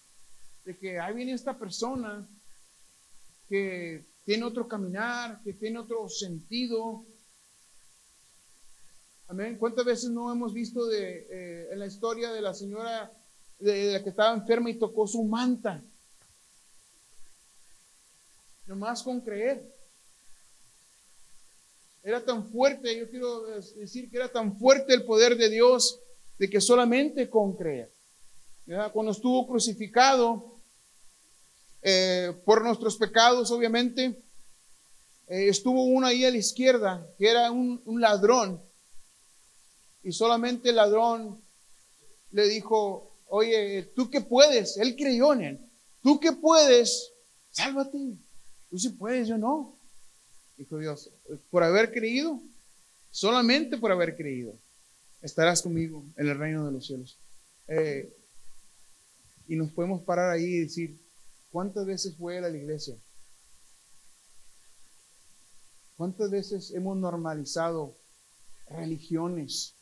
de 0.65 0.77
que 0.77 0.99
ahí 0.99 1.15
viene 1.15 1.33
esta 1.33 1.59
persona 1.59 2.29
que 3.49 4.05
tiene 4.25 4.45
otro 4.45 4.69
caminar, 4.69 5.41
que 5.43 5.55
tiene 5.55 5.79
otro 5.79 6.09
sentido. 6.09 7.05
Amén. 9.29 9.57
¿Cuántas 9.59 9.85
veces 9.85 10.11
no 10.11 10.31
hemos 10.33 10.53
visto 10.53 10.87
de, 10.87 11.27
eh, 11.31 11.69
en 11.73 11.79
la 11.79 11.87
historia 11.87 12.33
de 12.33 12.41
la 12.41 12.55
señora 12.55 13.13
de, 13.59 13.95
la 13.95 14.03
que 14.03 14.11
estaba 14.11 14.35
enferma 14.35 14.71
y 14.71 14.79
tocó 14.79 15.07
su 15.07 15.25
manta? 15.25 15.83
Nomás 18.67 19.03
con 19.03 19.21
creer. 19.21 19.74
Era 22.07 22.23
tan 22.23 22.51
fuerte, 22.51 22.99
yo 22.99 23.09
quiero 23.09 23.47
decir 23.77 24.11
que 24.11 24.19
era 24.19 24.29
tan 24.29 24.59
fuerte 24.59 24.93
el 24.93 25.05
poder 25.05 25.39
de 25.39 25.49
Dios 25.49 26.01
de 26.39 26.51
que 26.51 26.61
solamente 26.61 27.31
con 27.31 27.57
creer. 27.57 27.91
Cuando 28.93 29.13
estuvo 29.13 29.47
crucificado 29.47 30.61
eh, 31.81 32.35
por 32.45 32.63
nuestros 32.63 32.99
pecados, 32.99 33.51
obviamente, 33.51 34.23
eh, 35.29 35.49
estuvo 35.49 35.85
uno 35.85 36.07
ahí 36.07 36.27
a 36.27 36.31
la 36.31 36.37
izquierda, 36.37 37.09
que 37.19 37.31
era 37.31 37.51
un, 37.51 37.81
un 37.87 38.01
ladrón, 38.03 38.63
y 40.03 40.13
solamente 40.13 40.69
el 40.69 40.77
ladrón 40.77 41.41
le 42.33 42.49
dijo, 42.49 43.17
oye, 43.29 43.83
tú 43.97 44.11
que 44.11 44.21
puedes, 44.21 44.77
él 44.77 44.95
creyó 44.95 45.33
en 45.33 45.41
él, 45.41 45.71
tú 46.03 46.21
que 46.21 46.33
puedes, 46.33 47.13
sálvate, 47.51 48.19
tú 48.69 48.79
sí 48.79 48.91
puedes, 48.91 49.27
yo 49.27 49.39
no. 49.39 49.79
Dijo 50.57 50.79
Dios, 50.79 51.11
por 51.51 51.65
haber 51.65 51.93
creído, 51.93 52.41
solamente 53.11 53.77
por 53.77 53.91
haber 53.91 54.17
creído, 54.17 54.57
estarás 55.21 55.63
conmigo 55.63 56.05
en 56.17 56.29
el 56.29 56.39
reino 56.39 56.67
de 56.67 56.73
los 56.73 56.87
cielos. 56.87 57.19
Eh, 57.67 58.15
y 59.47 59.57
nos 59.57 59.73
podemos 59.73 60.03
parar 60.03 60.31
ahí 60.31 60.45
y 60.45 60.61
decir, 60.61 61.01
¿cuántas 61.51 61.87
veces 61.87 62.17
fue 62.17 62.39
a 62.39 62.43
la 62.43 62.51
iglesia? 62.51 62.97
¿Cuántas 65.97 66.31
veces 66.31 66.73
hemos 66.73 66.97
normalizado 66.97 67.97
religiones? 68.69 69.77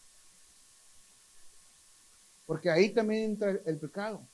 Porque 2.46 2.70
ahí 2.70 2.90
también 2.90 3.32
entra 3.32 3.50
el 3.50 3.78
pecado. 3.78 4.28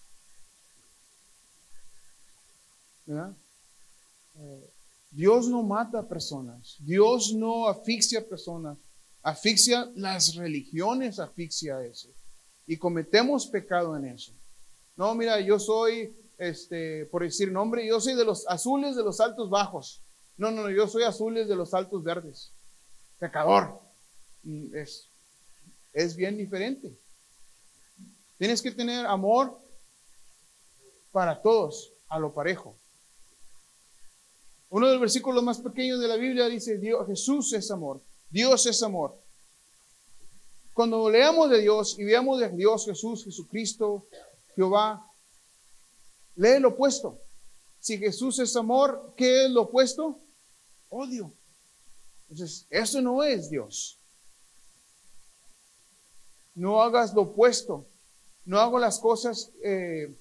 ¿Verdad? 3.07 3.37
Eh, 4.35 4.73
Dios 5.11 5.49
no 5.49 5.63
mata 5.63 6.07
personas, 6.07 6.77
Dios 6.81 7.33
no 7.35 7.69
asfixia 7.69 8.21
a 8.21 8.25
personas, 8.25 8.79
asfixia 9.23 9.91
las 9.95 10.35
religiones, 10.35 11.19
asfixia 11.19 11.83
eso. 11.83 12.09
Y 12.67 12.77
cometemos 12.77 13.47
pecado 13.47 13.97
en 13.97 14.05
eso. 14.05 14.33
No, 14.97 15.15
mira, 15.15 15.41
yo 15.41 15.59
soy, 15.59 16.15
este, 16.37 17.07
por 17.07 17.23
decir 17.23 17.51
nombre, 17.51 17.87
yo 17.87 18.01
soy 18.01 18.15
de 18.15 18.25
los 18.25 18.47
azules 18.49 18.97
de 18.97 19.03
los 19.03 19.21
altos 19.21 19.49
bajos. 19.49 20.03
No, 20.37 20.51
no, 20.51 20.63
no, 20.63 20.71
yo 20.71 20.87
soy 20.87 21.05
azules 21.05 21.49
de 21.49 21.57
los 21.57 21.73
altos 21.73 22.03
verdes. 22.05 22.53
Pecador. 23.19 23.81
Mm, 24.43 24.75
es, 24.77 25.09
es 25.93 26.15
bien 26.15 26.37
diferente. 26.37 26.97
Tienes 28.39 28.61
que 28.61 28.71
tener 28.71 29.07
amor 29.07 29.59
para 31.11 31.41
todos, 31.41 31.93
a 32.09 32.19
lo 32.19 32.33
parejo. 32.35 32.77
Uno 34.71 34.87
de 34.87 34.93
los 34.93 35.01
versículos 35.01 35.43
más 35.43 35.59
pequeños 35.61 36.01
de 36.01 36.09
la 36.09 36.17
Biblia 36.17 36.47
dice, 36.47 36.79
Dios, 36.79 37.07
Jesús 37.07 37.53
es 37.55 37.71
amor, 37.71 38.03
Dios 38.29 38.67
es 38.67 38.83
amor. 38.83 39.19
Cuando 40.75 41.09
leamos 41.11 41.51
de 41.51 41.61
Dios 41.61 41.99
y 41.99 42.05
veamos 42.05 42.39
de 42.39 42.51
Dios, 42.51 42.85
Jesús, 42.85 43.25
Jesucristo, 43.25 44.07
Jehová, 44.55 45.11
lee 46.37 46.61
lo 46.61 46.69
opuesto. 46.69 47.19
Si 47.81 47.99
Jesús 47.99 48.39
es 48.39 48.55
amor, 48.57 49.15
¿qué 49.17 49.47
es 49.47 49.51
lo 49.51 49.63
opuesto? 49.63 50.21
Odio. 50.91 51.33
Entonces, 52.29 52.67
eso 52.69 53.01
no 53.01 53.23
es 53.25 53.49
Dios. 53.51 53.99
No 56.55 56.83
hagas 56.83 57.15
lo 57.15 57.23
opuesto. 57.23 57.87
No 58.45 58.61
hago 58.61 58.79
las 58.79 58.99
cosas 58.99 59.51
eh, 59.63 60.15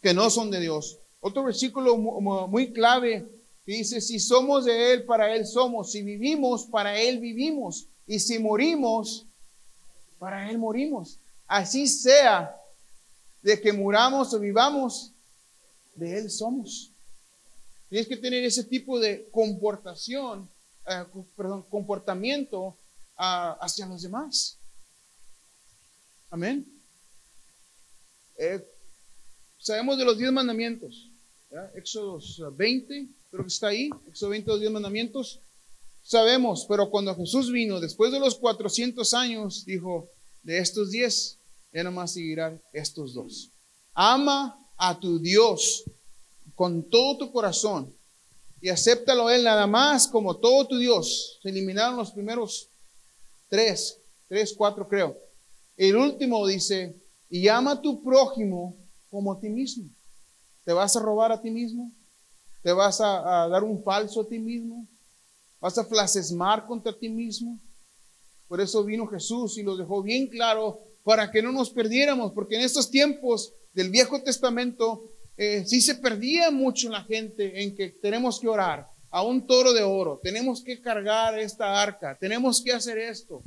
que 0.00 0.12
no 0.12 0.28
son 0.30 0.50
de 0.50 0.60
Dios. 0.60 0.98
Otro 1.20 1.44
versículo 1.44 1.96
muy 1.96 2.72
clave 2.72 3.41
dice, 3.64 4.00
si 4.00 4.18
somos 4.18 4.64
de 4.64 4.92
Él, 4.92 5.04
para 5.04 5.34
Él 5.34 5.46
somos. 5.46 5.92
Si 5.92 6.02
vivimos, 6.02 6.66
para 6.66 6.98
Él 7.00 7.20
vivimos. 7.20 7.86
Y 8.06 8.18
si 8.18 8.38
morimos, 8.38 9.26
para 10.18 10.50
Él 10.50 10.58
morimos. 10.58 11.18
Así 11.46 11.86
sea 11.86 12.56
de 13.42 13.60
que 13.60 13.72
muramos 13.72 14.32
o 14.34 14.38
vivamos, 14.38 15.12
de 15.94 16.18
Él 16.18 16.30
somos. 16.30 16.90
Tienes 17.88 18.08
que 18.08 18.16
tener 18.16 18.44
ese 18.44 18.64
tipo 18.64 18.98
de 18.98 19.28
comportación, 19.30 20.48
eh, 20.86 21.04
perdón, 21.36 21.62
comportamiento 21.68 22.76
ah, 23.16 23.58
hacia 23.60 23.86
los 23.86 24.02
demás. 24.02 24.58
Amén. 26.30 26.66
Eh, 28.38 28.66
sabemos 29.58 29.98
de 29.98 30.04
los 30.04 30.16
diez 30.16 30.32
mandamientos. 30.32 31.10
Éxodo 31.74 32.18
20, 32.52 33.08
creo 33.32 33.44
que 33.44 33.48
está 33.48 33.68
ahí, 33.68 33.88
Éxodo 34.06 34.30
20, 34.30 34.50
los 34.50 34.60
10 34.60 34.72
mandamientos. 34.72 35.40
sabemos, 36.02 36.66
pero 36.68 36.90
cuando 36.90 37.14
Jesús 37.14 37.50
vino, 37.50 37.80
después 37.80 38.12
de 38.12 38.20
los 38.20 38.34
400 38.34 39.14
años, 39.14 39.64
dijo, 39.64 40.10
de 40.42 40.58
estos 40.58 40.90
10, 40.90 41.38
ya 41.72 41.82
nomás 41.82 42.12
seguirán 42.12 42.60
estos 42.72 43.14
dos. 43.14 43.50
Ama 43.94 44.58
a 44.76 45.00
tu 45.00 45.18
Dios 45.18 45.84
con 46.54 46.88
todo 46.90 47.18
tu 47.18 47.32
corazón 47.32 47.96
y 48.60 48.68
acéptalo 48.68 49.28
a 49.28 49.34
Él 49.34 49.44
nada 49.44 49.66
más 49.66 50.06
como 50.08 50.36
todo 50.36 50.66
tu 50.66 50.76
Dios. 50.76 51.38
Se 51.42 51.48
eliminaron 51.48 51.96
los 51.96 52.10
primeros 52.10 52.68
tres, 53.48 53.98
tres, 54.28 54.54
cuatro 54.56 54.86
creo. 54.86 55.16
El 55.76 55.96
último 55.96 56.46
dice, 56.46 57.00
y 57.30 57.48
ama 57.48 57.72
a 57.72 57.80
tu 57.80 58.02
prójimo 58.02 58.76
como 59.08 59.32
a 59.32 59.40
ti 59.40 59.48
mismo. 59.48 59.88
¿Te 60.64 60.72
vas 60.72 60.96
a 60.96 61.00
robar 61.00 61.32
a 61.32 61.40
ti 61.40 61.50
mismo? 61.50 61.90
¿Te 62.62 62.72
vas 62.72 63.00
a, 63.00 63.48
dar 63.48 63.64
un 63.64 63.82
falso 63.82 64.20
a 64.20 64.28
ti 64.28 64.38
mismo? 64.38 64.86
¿Vas 65.60 65.76
a 65.78 65.84
flasesmar 65.84 66.64
contra 66.66 66.92
ti 66.92 67.08
mismo? 67.08 67.58
Por 68.46 68.60
eso 68.60 68.84
vino 68.84 69.06
Jesús 69.06 69.58
y 69.58 69.62
lo 69.62 69.76
dejó 69.76 70.02
bien 70.02 70.28
claro 70.28 70.80
para 71.02 71.30
que 71.30 71.42
no 71.42 71.50
nos 71.50 71.70
perdiéramos, 71.70 72.32
porque 72.32 72.56
en 72.56 72.62
estos 72.62 72.90
tiempos 72.90 73.52
del 73.72 73.90
Viejo 73.90 74.22
Testamento 74.22 75.10
eh, 75.36 75.64
sí 75.66 75.80
se 75.80 75.96
perdía 75.96 76.50
mucho 76.50 76.88
la 76.88 77.02
gente 77.02 77.62
en 77.62 77.74
que 77.74 77.88
tenemos 77.88 78.38
que 78.38 78.48
orar 78.48 78.88
a 79.10 79.22
un 79.22 79.46
toro 79.46 79.72
de 79.72 79.82
oro, 79.82 80.20
tenemos 80.22 80.62
que 80.62 80.80
cargar 80.80 81.38
esta 81.38 81.82
arca, 81.82 82.16
tenemos 82.18 82.62
que 82.62 82.72
hacer 82.72 82.98
esto. 82.98 83.42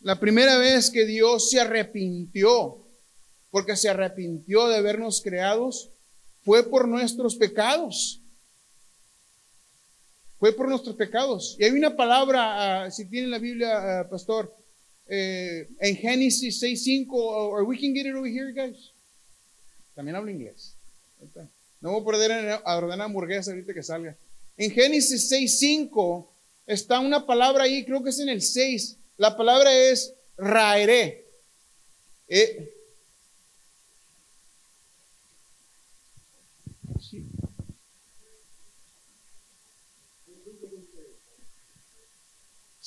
La 0.00 0.18
primera 0.18 0.56
vez 0.58 0.90
que 0.90 1.04
Dios 1.04 1.50
se 1.50 1.60
arrepintió, 1.60 2.86
porque 3.50 3.76
se 3.76 3.88
arrepintió 3.88 4.68
de 4.68 4.76
habernos 4.76 5.20
creados, 5.20 5.90
fue 6.44 6.68
por 6.68 6.88
nuestros 6.88 7.36
pecados. 7.36 8.20
Fue 10.38 10.52
por 10.52 10.68
nuestros 10.68 10.94
pecados. 10.96 11.56
Y 11.58 11.64
hay 11.64 11.72
una 11.72 11.96
palabra, 11.96 12.84
ah, 12.84 12.90
si 12.90 13.06
tienen 13.06 13.30
la 13.30 13.38
Biblia, 13.38 14.00
ah, 14.00 14.08
pastor, 14.08 14.54
eh, 15.08 15.68
en 15.80 15.96
Génesis 15.96 16.62
6.5, 16.62 17.08
or 17.12 17.64
we 17.64 17.78
can 17.78 17.92
get 17.92 18.06
it 18.06 18.14
over 18.14 18.30
here, 18.30 18.52
guys. 18.52 18.92
También 19.94 20.14
hablo 20.16 20.30
inglés. 20.30 20.74
No 21.80 21.92
voy 21.92 22.02
a 22.02 22.04
perder 22.04 22.60
a 22.64 22.76
ordenar 22.76 23.02
hamburguesa 23.02 23.50
ahorita 23.50 23.74
que 23.74 23.82
salga. 23.82 24.16
En 24.56 24.70
Génesis 24.70 25.30
6.5 25.30 26.28
está 26.66 27.00
una 27.00 27.26
palabra 27.26 27.64
ahí, 27.64 27.84
creo 27.84 28.02
que 28.02 28.10
es 28.10 28.18
en 28.20 28.28
el 28.28 28.42
6. 28.42 28.96
La 29.16 29.36
palabra 29.36 29.72
es 29.72 30.14
raeré. 30.36 31.26
Eh, 32.28 32.77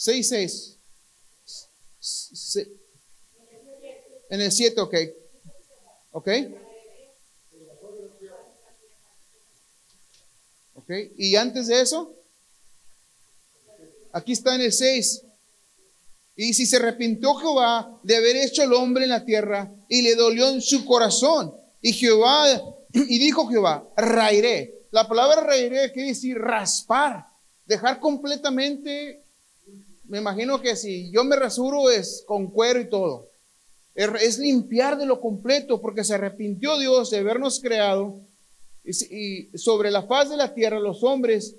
Seis, 0.03 0.29
seis. 0.29 0.77
En 4.31 4.41
el 4.41 4.51
siete, 4.51 4.81
ok. 4.81 4.96
Ok. 6.13 6.27
Ok. 10.74 10.89
Y 11.17 11.36
antes 11.36 11.67
de 11.67 11.81
eso, 11.81 12.15
aquí 14.12 14.31
está 14.31 14.55
en 14.55 14.62
el 14.62 14.74
seis. 14.74 15.22
Y 16.36 16.55
si 16.55 16.65
se 16.65 16.77
arrepintió 16.77 17.36
Jehová 17.36 18.00
de 18.01 18.15
haber 18.15 18.38
hecho 18.38 18.63
el 18.63 18.74
hombre 18.74 19.03
en 19.03 19.12
la 19.12 19.24
tierra 19.24 19.72
y 19.88 20.01
le 20.01 20.15
dolió 20.15 20.50
en 20.50 20.63
su 20.63 20.84
corazón. 20.84 21.55
Y 21.79 21.93
Jehová, 21.93 22.60
y 22.91 23.20
dijo 23.20 23.48
Jehová, 23.48 23.88
rairé. 23.96 24.88
La 24.89 25.08
palabra 25.08 25.41
rairé 25.41 25.91
quiere 25.91 26.10
decir 26.10 26.39
raspar, 26.39 27.27
dejar 27.67 28.00
completamente 28.00 29.20
me 30.12 30.18
imagino 30.18 30.60
que 30.60 30.75
si 30.75 31.10
yo 31.10 31.24
me 31.24 31.38
rasuro 31.38 31.89
es 31.89 32.26
con 32.28 32.47
cuero 32.47 32.82
y 32.82 32.89
todo. 32.89 33.30
Es 33.95 34.38
limpiar 34.39 34.97
de 34.97 35.06
lo 35.06 35.21
completo 35.21 35.80
porque 35.80 36.04
se 36.04 36.15
arrepintió 36.15 36.78
Dios 36.78 37.12
de 37.12 37.19
habernos 37.19 37.62
creado 37.62 38.19
y 38.84 39.58
sobre 39.58 39.89
la 39.89 40.04
faz 40.04 40.30
de 40.30 40.36
la 40.36 40.54
tierra 40.54 40.82
los 40.82 41.02
hombres 41.02 41.56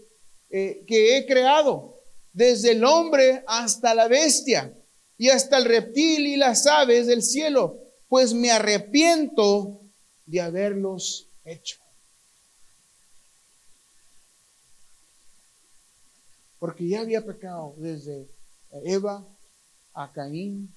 eh, 0.51 0.85
que 0.87 1.17
he 1.17 1.25
creado, 1.25 1.99
desde 2.35 2.73
el 2.73 2.85
hombre 2.85 3.43
hasta 3.47 3.95
la 3.95 4.07
bestia 4.07 4.77
y 5.17 5.31
hasta 5.31 5.57
el 5.57 5.65
reptil 5.65 6.27
y 6.27 6.37
las 6.37 6.67
aves 6.67 7.07
del 7.07 7.23
cielo, 7.23 7.79
pues 8.07 8.35
me 8.35 8.51
arrepiento 8.51 9.81
de 10.27 10.43
haberlos 10.43 11.27
hecho. 11.47 11.79
Porque 16.59 16.87
ya 16.87 17.01
había 17.01 17.25
pecado 17.25 17.75
desde 17.79 18.29
a 18.73 18.79
Eva, 18.85 19.27
a 19.95 20.13
Caín 20.13 20.75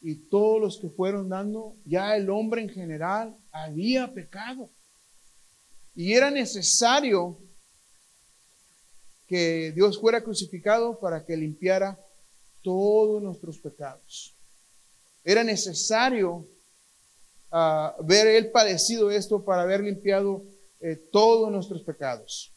y 0.00 0.16
todos 0.28 0.60
los 0.60 0.78
que 0.78 0.88
fueron 0.88 1.28
dando, 1.28 1.76
ya 1.84 2.16
el 2.16 2.28
hombre 2.28 2.62
en 2.62 2.68
general 2.68 3.36
había 3.52 4.12
pecado. 4.12 4.68
Y 5.94 6.14
era 6.14 6.30
necesario 6.30 7.38
que 9.26 9.72
Dios 9.72 10.00
fuera 10.00 10.22
crucificado 10.22 10.98
para 10.98 11.24
que 11.24 11.36
limpiara 11.36 11.98
todos 12.62 13.22
nuestros 13.22 13.58
pecados. 13.58 14.36
Era 15.24 15.44
necesario 15.44 16.48
ah, 17.50 17.96
ver 18.04 18.26
él 18.26 18.50
padecido 18.50 19.10
esto 19.10 19.44
para 19.44 19.62
haber 19.62 19.82
limpiado 19.82 20.44
eh, 20.80 20.96
todos 21.12 21.50
nuestros 21.52 21.82
pecados. 21.82 22.51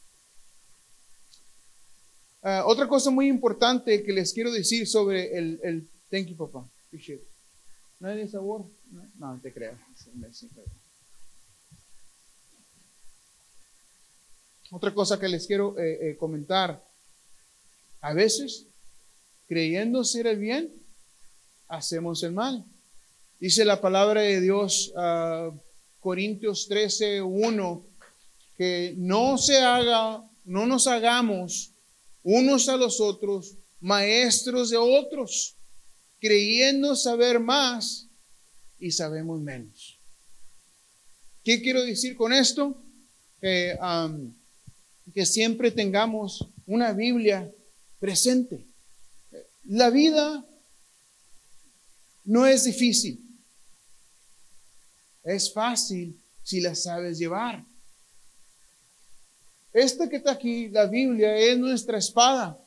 Ah, 2.48 2.64
otra 2.68 2.88
cosa 2.88 3.10
muy 3.10 3.28
importante 3.28 4.04
que 4.04 4.14
les 4.14 4.32
quiero 4.32 4.52
decir 4.52 4.88
sobre 4.88 5.36
el, 5.36 5.90
thank 6.12 6.28
you, 6.28 6.38
papá. 6.38 6.70
¿No 8.00 8.08
hay 8.08 8.18
de? 8.18 8.28
No, 8.32 8.70
no 9.18 9.40
te 9.42 9.52
creo. 9.52 9.76
Otra 14.70 14.94
cosa 14.94 15.20
que 15.20 15.28
les 15.28 15.48
quiero 15.48 15.76
eh, 15.80 16.12
eh, 16.12 16.18
comentar. 16.18 16.88
A 18.02 18.14
veces, 18.14 18.68
creyendo 19.48 20.04
ser 20.04 20.28
el 20.28 20.38
bien, 20.38 20.72
hacemos 21.68 22.22
el 22.22 22.34
mal. 22.34 22.64
Dice 23.40 23.66
la 23.66 23.82
palabra 23.82 24.22
de 24.22 24.40
Dios, 24.40 24.94
uh, 24.96 25.52
Corintios 26.00 26.68
13, 26.68 27.24
1, 27.24 27.88
que 28.56 28.94
no 28.98 29.40
se 29.40 29.58
haga, 29.58 30.24
no 30.44 30.68
nos 30.68 30.86
hagamos 30.86 31.72
unos 32.28 32.68
a 32.70 32.76
los 32.76 33.00
otros, 33.00 33.56
maestros 33.80 34.72
de 34.72 34.78
otros, 34.78 35.56
creyendo 36.20 36.96
saber 36.96 37.40
más 37.40 38.10
y 38.80 38.90
sabemos 38.92 39.40
menos. 39.40 40.00
¿Qué 41.44 41.62
quiero 41.62 41.84
decir 41.84 42.16
con 42.18 42.34
esto? 42.34 42.82
que 45.14 45.24
siempre 45.24 45.70
tengamos 45.70 46.44
una 46.66 46.94
Biblia 46.94 47.54
presente. 48.00 48.66
La 49.66 49.92
vida 49.92 50.44
no 52.24 52.48
es 52.48 52.64
difícil, 52.64 53.24
es 55.24 55.54
fácil 55.54 56.20
si 56.42 56.60
la 56.60 56.74
sabes 56.74 57.20
llevar. 57.20 57.64
Esta 59.76 60.08
que 60.08 60.16
está 60.16 60.32
aquí, 60.32 60.70
la 60.70 60.86
Biblia, 60.86 61.36
es 61.36 61.58
nuestra 61.58 61.98
espada. 61.98 62.58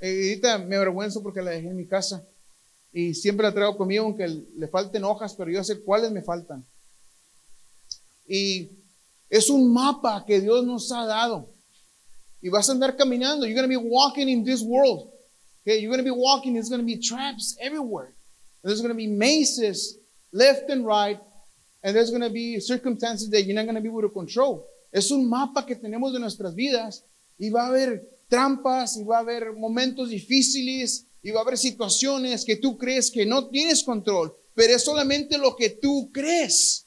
Eh, 0.00 0.40
me 0.66 0.74
avergüenzo 0.74 1.22
porque 1.22 1.40
la 1.40 1.52
dejé 1.52 1.68
en 1.68 1.76
mi 1.76 1.86
casa. 1.86 2.26
Y 2.92 3.14
siempre 3.14 3.46
la 3.46 3.54
traigo 3.54 3.76
conmigo, 3.76 4.04
aunque 4.04 4.26
le 4.26 4.66
falten 4.66 5.04
hojas, 5.04 5.36
pero 5.38 5.48
yo 5.48 5.62
sé 5.62 5.80
cuáles 5.82 6.10
me 6.10 6.22
faltan. 6.22 6.66
Y 8.26 8.68
es 9.30 9.48
un 9.48 9.72
mapa 9.72 10.24
que 10.26 10.40
Dios 10.40 10.66
nos 10.66 10.90
ha 10.90 11.06
dado. 11.06 11.48
Y 12.42 12.48
vas 12.48 12.68
a 12.68 12.72
andar 12.72 12.96
caminando. 12.96 13.46
You're 13.46 13.54
going 13.54 13.72
to 13.72 13.80
be 13.80 13.88
walking 13.88 14.28
in 14.28 14.42
this 14.42 14.60
world. 14.60 15.12
Okay, 15.62 15.78
you're 15.80 15.88
going 15.88 16.04
to 16.04 16.04
be 16.04 16.10
walking. 16.10 16.54
There's 16.54 16.68
going 16.68 16.80
to 16.80 16.84
be 16.84 16.98
traps 16.98 17.56
everywhere. 17.60 18.12
There's 18.64 18.80
going 18.80 18.92
to 18.92 18.96
be 18.96 19.06
mazes 19.06 20.00
left 20.32 20.68
and 20.68 20.84
right. 20.84 21.20
And 21.84 21.94
there's 21.94 22.10
going 22.10 22.22
to 22.22 22.30
be 22.30 22.58
circumstances 22.58 23.30
that 23.30 23.42
you're 23.42 23.54
not 23.54 23.66
going 23.66 23.76
to 23.76 23.80
be 23.80 23.88
able 23.88 24.02
to 24.02 24.08
control. 24.08 24.66
Es 24.96 25.10
un 25.10 25.28
mapa 25.28 25.66
que 25.66 25.76
tenemos 25.76 26.14
de 26.14 26.18
nuestras 26.18 26.54
vidas 26.54 27.04
y 27.36 27.50
va 27.50 27.64
a 27.64 27.68
haber 27.68 28.08
trampas 28.30 28.96
y 28.96 29.04
va 29.04 29.18
a 29.18 29.20
haber 29.20 29.52
momentos 29.52 30.08
difíciles 30.08 31.06
y 31.22 31.32
va 31.32 31.40
a 31.40 31.42
haber 31.42 31.58
situaciones 31.58 32.46
que 32.46 32.56
tú 32.56 32.78
crees 32.78 33.10
que 33.10 33.26
no 33.26 33.48
tienes 33.48 33.84
control, 33.84 34.34
pero 34.54 34.72
es 34.72 34.82
solamente 34.82 35.36
lo 35.36 35.54
que 35.54 35.68
tú 35.68 36.10
crees. 36.14 36.86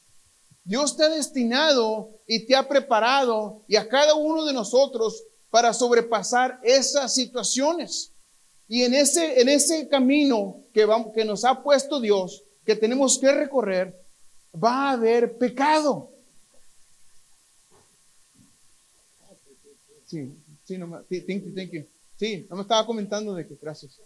Dios 0.64 0.98
te 0.98 1.04
ha 1.04 1.10
destinado 1.10 2.20
y 2.26 2.48
te 2.48 2.56
ha 2.56 2.68
preparado 2.68 3.64
y 3.68 3.76
a 3.76 3.88
cada 3.88 4.16
uno 4.16 4.44
de 4.44 4.54
nosotros 4.54 5.24
para 5.52 5.72
sobrepasar 5.72 6.60
esas 6.64 7.14
situaciones. 7.14 8.14
Y 8.68 8.86
en 8.86 8.96
ese, 8.96 9.40
en 9.40 9.50
ese 9.50 9.88
camino 9.88 10.64
que, 10.74 10.86
vamos, 10.86 11.14
que 11.14 11.26
nos 11.26 11.46
ha 11.46 11.62
puesto 11.62 12.02
Dios, 12.02 12.44
que 12.66 12.76
tenemos 12.76 13.20
que 13.20 13.32
recorrer, 13.32 14.04
va 14.52 14.90
a 14.90 14.92
haber 14.94 15.38
pecado. 15.38 16.10
Sí, 20.10 20.34
Sí, 20.66 20.78
no, 20.78 20.88
me- 20.88 21.00
thank 21.04 21.72
you. 21.72 21.86
Sí, 22.18 22.46
no 22.50 22.56
me 22.58 22.62
estaba 22.64 22.86
comentando 22.86 23.34
de 23.34 23.48
que 23.48 23.56
gracias. 23.62 23.98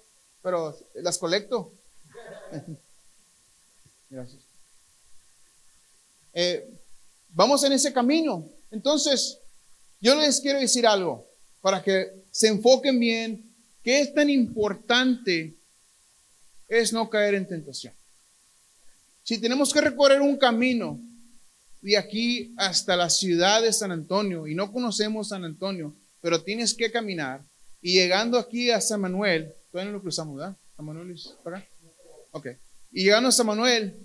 Pero 0.42 0.78
las 0.96 1.18
colecto. 1.18 1.74
Gracias. 4.10 4.44
Eh, 6.34 6.70
vamos 7.30 7.64
en 7.64 7.74
ese 7.74 7.92
camino. 7.92 8.48
Entonces, 8.70 9.40
yo 10.00 10.16
les 10.16 10.40
quiero 10.40 10.60
decir 10.60 10.86
algo 10.86 11.28
para 11.62 11.82
que 11.82 12.24
se 12.32 12.48
enfoquen 12.50 13.00
bien. 13.00 13.52
¿Qué 13.82 14.02
es 14.02 14.14
tan 14.14 14.30
importante 14.30 15.58
es 16.68 16.94
no 16.94 17.10
caer 17.10 17.34
en 17.36 17.48
tentación? 17.48 17.94
Si 19.24 19.40
tenemos 19.40 19.74
que 19.74 19.82
recorrer 19.82 20.22
un 20.22 20.38
camino 20.38 21.00
de 21.84 21.98
aquí 21.98 22.54
hasta 22.58 22.96
la 22.96 23.10
ciudad 23.10 23.62
de 23.62 23.74
San 23.74 23.92
Antonio 23.92 24.48
y 24.48 24.56
no 24.56 24.72
conocemos 24.72 25.30
San 25.30 25.44
Antonio, 25.44 25.94
pero 26.22 26.42
tienes 26.42 26.74
que 26.74 26.90
caminar 26.90 27.44
y 27.82 27.94
llegando 27.94 28.40
aquí 28.40 28.72
a 28.72 28.80
San 28.80 29.02
Manuel, 29.02 29.54
todavía 29.70 29.92
no 29.92 29.98
lo 29.98 30.02
cruzamos, 30.02 30.38
¿verdad? 30.38 30.58
San 30.78 30.86
Manuel 30.86 31.12
es 31.12 31.36
para 31.44 31.58
acá. 31.58 31.68
Ok. 32.32 32.48
Y 32.94 33.04
llegando 33.04 33.28
a 33.28 33.34
San 33.34 33.46
Manuel, 33.46 34.00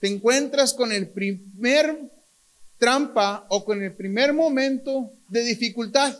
te 0.00 0.08
encuentras 0.08 0.72
con 0.72 0.92
el 0.92 1.10
primer 1.10 2.10
trampa 2.78 3.46
o 3.50 3.64
con 3.66 3.82
el 3.82 3.94
primer 3.94 4.32
momento 4.32 5.12
de 5.28 5.44
dificultad. 5.44 6.18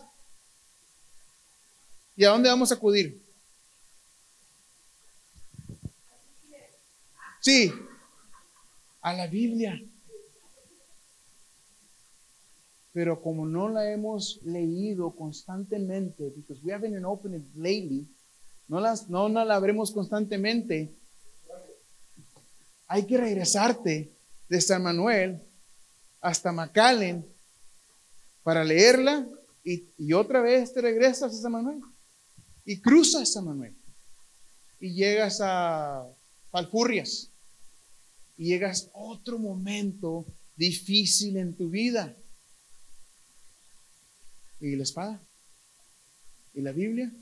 ¿Y 2.14 2.24
a 2.24 2.30
dónde 2.30 2.50
vamos 2.50 2.70
a 2.70 2.74
acudir? 2.74 3.22
Sí, 7.40 7.72
a 9.00 9.14
la 9.14 9.26
Biblia. 9.26 9.80
Pero 12.94 13.20
como 13.20 13.44
no 13.44 13.68
la 13.68 13.92
hemos 13.92 14.40
leído 14.44 15.14
constantemente, 15.14 16.30
because 16.34 16.62
we 16.64 16.72
haven't 16.72 17.04
opened 17.04 17.34
it 17.34 17.54
lately, 17.54 18.08
no, 18.68 18.80
las, 18.80 19.10
no, 19.10 19.28
no 19.28 19.44
la 19.44 19.56
abremos 19.56 19.90
constantemente, 19.90 20.96
hay 22.86 23.04
que 23.04 23.18
regresarte 23.18 24.16
de 24.48 24.60
San 24.60 24.82
Manuel 24.82 25.42
hasta 26.22 26.52
McAllen 26.52 27.26
para 28.42 28.64
leerla 28.64 29.28
y, 29.62 29.84
y 29.98 30.14
otra 30.14 30.40
vez 30.40 30.72
te 30.72 30.80
regresas 30.80 31.34
a 31.34 31.42
San 31.42 31.52
Manuel 31.52 31.80
y 32.64 32.80
cruzas 32.80 33.32
San 33.32 33.44
Manuel 33.44 33.76
y 34.80 34.94
llegas 34.94 35.40
a 35.42 36.06
Falfurrias 36.50 37.30
y 38.36 38.46
llegas 38.46 38.90
a 38.94 38.98
otro 38.98 39.38
momento 39.38 40.26
difícil 40.56 41.36
en 41.36 41.56
tu 41.56 41.70
vida. 41.70 42.16
¿Y 44.64 44.76
la 44.76 44.82
espada? 44.84 45.20
¿Y 46.54 46.62
la 46.62 46.72
Biblia? 46.72 47.12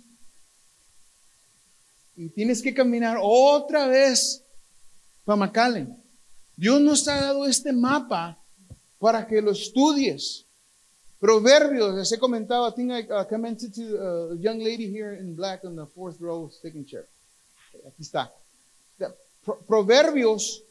Y 2.15 2.29
tienes 2.29 2.63
que 2.63 2.73
caminar 2.73 3.19
otra 3.21 3.89
vez 3.89 4.45
para 5.25 5.35
McAllen. 5.37 6.01
Dios 6.57 6.81
nos 6.81 7.09
ha 7.09 7.21
dado 7.21 7.45
este 7.47 7.73
mapa 7.73 8.41
para 9.01 9.27
que 9.27 9.43
lo 9.43 9.51
estudies. 9.51 10.47
Proverbios, 11.19 11.97
les 11.97 12.13
he 12.13 12.19
comentado, 12.19 12.69
I 12.69 12.75
think 12.77 12.93
I 12.93 13.13
uh, 13.13 13.25
commented 13.29 13.75
to 13.75 13.83
a 13.83 14.37
young 14.37 14.61
lady 14.61 14.87
here 14.89 15.19
in 15.19 15.35
black 15.35 15.65
on 15.65 15.75
the 15.75 15.87
fourth 15.87 16.21
row 16.21 16.49
sticking 16.49 16.85
chair. 16.85 17.09
Aquí 17.89 18.03
está. 18.03 18.33
Pro- 19.45 19.59
Proverbios 19.67 20.63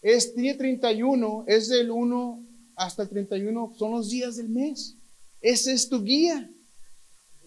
es, 0.00 0.34
tiene 0.34 0.54
31, 0.54 1.44
es 1.46 1.68
del 1.68 1.90
1 1.90 2.46
hasta 2.76 3.02
el 3.02 3.10
31, 3.10 3.74
son 3.78 3.90
los 3.90 4.08
días 4.08 4.36
del 4.36 4.48
mes. 4.48 4.96
Ese 5.42 5.72
es 5.72 5.88
tu 5.88 6.02
guía. 6.02 6.48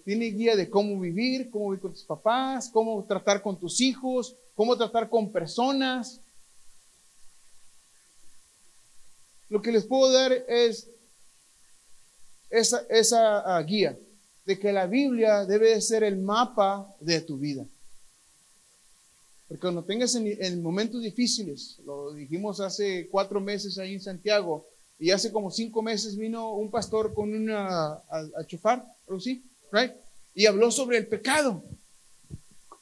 Tiene 0.03 0.25
guía 0.25 0.55
de 0.55 0.69
cómo 0.69 0.99
vivir, 0.99 1.49
cómo 1.49 1.69
vivir 1.69 1.81
con 1.81 1.93
tus 1.93 2.03
papás, 2.03 2.69
cómo 2.69 3.03
tratar 3.05 3.41
con 3.41 3.57
tus 3.57 3.79
hijos, 3.81 4.35
cómo 4.53 4.77
tratar 4.77 5.09
con 5.09 5.31
personas. 5.31 6.21
Lo 9.49 9.61
que 9.61 9.71
les 9.71 9.85
puedo 9.85 10.11
dar 10.11 10.33
es 10.47 10.89
esa, 12.49 13.57
ah, 13.57 13.63
guía 13.63 13.97
de 14.45 14.59
que 14.59 14.71
la 14.71 14.85
Biblia 14.85 15.45
debe 15.45 15.71
de 15.71 15.81
ser 15.81 16.03
el 16.03 16.17
mapa 16.17 16.93
de 16.99 17.21
tu 17.21 17.37
vida. 17.37 17.65
Porque 19.47 19.61
cuando 19.61 19.83
tengas 19.83 20.13
en, 20.15 20.27
en 20.27 20.61
momentos 20.61 21.01
difíciles, 21.01 21.79
lo 21.85 22.13
dijimos 22.13 22.59
hace 22.59 23.07
cuatro 23.09 23.39
meses 23.39 23.77
ahí 23.77 23.93
en 23.93 24.01
Santiago, 24.01 24.67
y 24.97 25.11
hace 25.11 25.31
como 25.31 25.51
cinco 25.51 25.81
meses 25.81 26.17
vino 26.17 26.51
un 26.53 26.71
pastor 26.71 27.13
con 27.13 27.33
una 27.33 27.67
a, 27.67 28.01
a 28.37 28.45
chofar, 28.47 28.85
algo 29.07 29.17
así, 29.17 29.43
right? 29.71 29.91
Y 30.33 30.45
habló 30.45 30.71
sobre 30.71 30.97
el 30.97 31.07
pecado. 31.07 31.63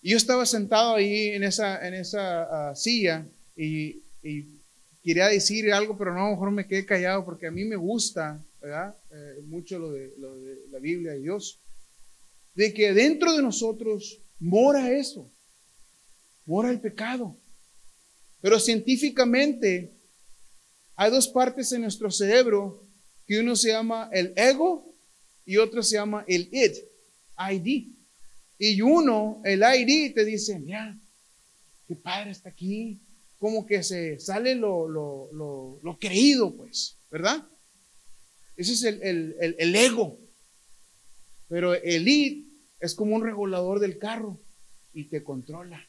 Y 0.02 0.12
yo 0.12 0.18
estaba 0.18 0.46
sentado 0.46 0.96
ahí 0.96 1.28
en 1.30 1.44
esa, 1.44 1.88
en 1.88 1.94
esa 1.94 2.70
ah, 2.70 2.76
silla 2.76 3.26
y, 3.56 4.04
y 4.22 4.60
quería 5.04 5.28
decir 5.28 5.72
algo, 5.72 5.98
pero 5.98 6.14
no, 6.14 6.32
mejor 6.32 6.52
me 6.52 6.68
quedé 6.68 6.86
callado 6.86 7.24
porque 7.26 7.48
a 7.48 7.52
mí 7.52 7.64
me 7.64 7.78
gusta, 7.78 8.44
¿verdad? 8.62 8.96
Eh, 9.12 9.42
mucho 9.46 9.80
lo 9.80 9.92
de, 9.92 10.14
lo 10.18 10.40
de 10.40 10.68
la 10.72 10.80
Biblia 10.80 11.14
de 11.14 11.22
Dios. 11.22 11.62
De 12.54 12.74
que 12.74 12.94
dentro 12.94 13.34
de 13.36 13.42
nosotros 13.42 14.22
mora 14.40 14.92
eso, 14.92 15.32
mora 16.46 16.70
el 16.70 16.80
pecado. 16.80 17.38
Pero 18.42 18.60
científicamente 18.60 19.93
hay 20.96 21.12
dos 21.12 21.28
partes 21.28 21.72
en 21.72 21.82
nuestro 21.82 22.12
cerebro 22.12 22.86
que 23.26 23.40
uno 23.40 23.56
se 23.56 23.70
llama 23.70 24.10
el 24.12 24.34
ego 24.36 24.94
y 25.46 25.58
otro 25.58 25.82
se 25.84 25.96
llama 25.96 26.24
el 26.28 26.50
id, 26.52 26.74
ID. 27.38 27.94
Y 28.60 28.82
uno, 28.82 29.42
el 29.44 29.62
ID, 29.62 30.14
te 30.14 30.24
dice, 30.24 30.60
mira, 30.60 30.98
qué 31.88 31.96
padre 31.96 32.32
está 32.32 32.50
aquí, 32.50 33.02
como 33.38 33.66
que 33.66 33.84
se 33.84 34.20
sale 34.20 34.56
lo, 34.56 34.88
lo, 34.88 35.30
lo, 35.34 35.80
lo 35.84 35.98
creído, 35.98 36.56
pues, 36.56 36.98
¿verdad? 37.12 37.46
Ese 38.56 38.74
es 38.74 38.84
el, 38.84 39.02
el, 39.02 39.36
el, 39.42 39.56
el 39.60 39.76
ego. 39.76 40.20
Pero 41.50 41.74
el 41.74 42.08
id 42.08 42.46
es 42.80 42.96
como 42.96 43.16
un 43.16 43.24
regulador 43.24 43.80
del 43.80 43.98
carro 43.98 44.40
y 44.94 45.06
te 45.06 45.24
controla. 45.24 45.86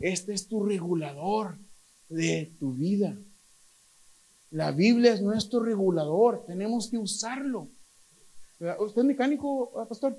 Este 0.00 0.32
es 0.32 0.48
tu 0.48 0.64
regulador 0.64 1.58
de 2.08 2.52
tu 2.58 2.74
vida. 2.74 3.16
La 4.52 4.70
Biblia 4.70 5.14
es 5.14 5.22
nuestro 5.22 5.60
regulador, 5.60 6.44
tenemos 6.46 6.90
que 6.90 6.98
usarlo. 6.98 7.70
¿Usted 8.80 9.00
es 9.00 9.06
mecánico, 9.06 9.80
ah, 9.80 9.88
pastor? 9.88 10.14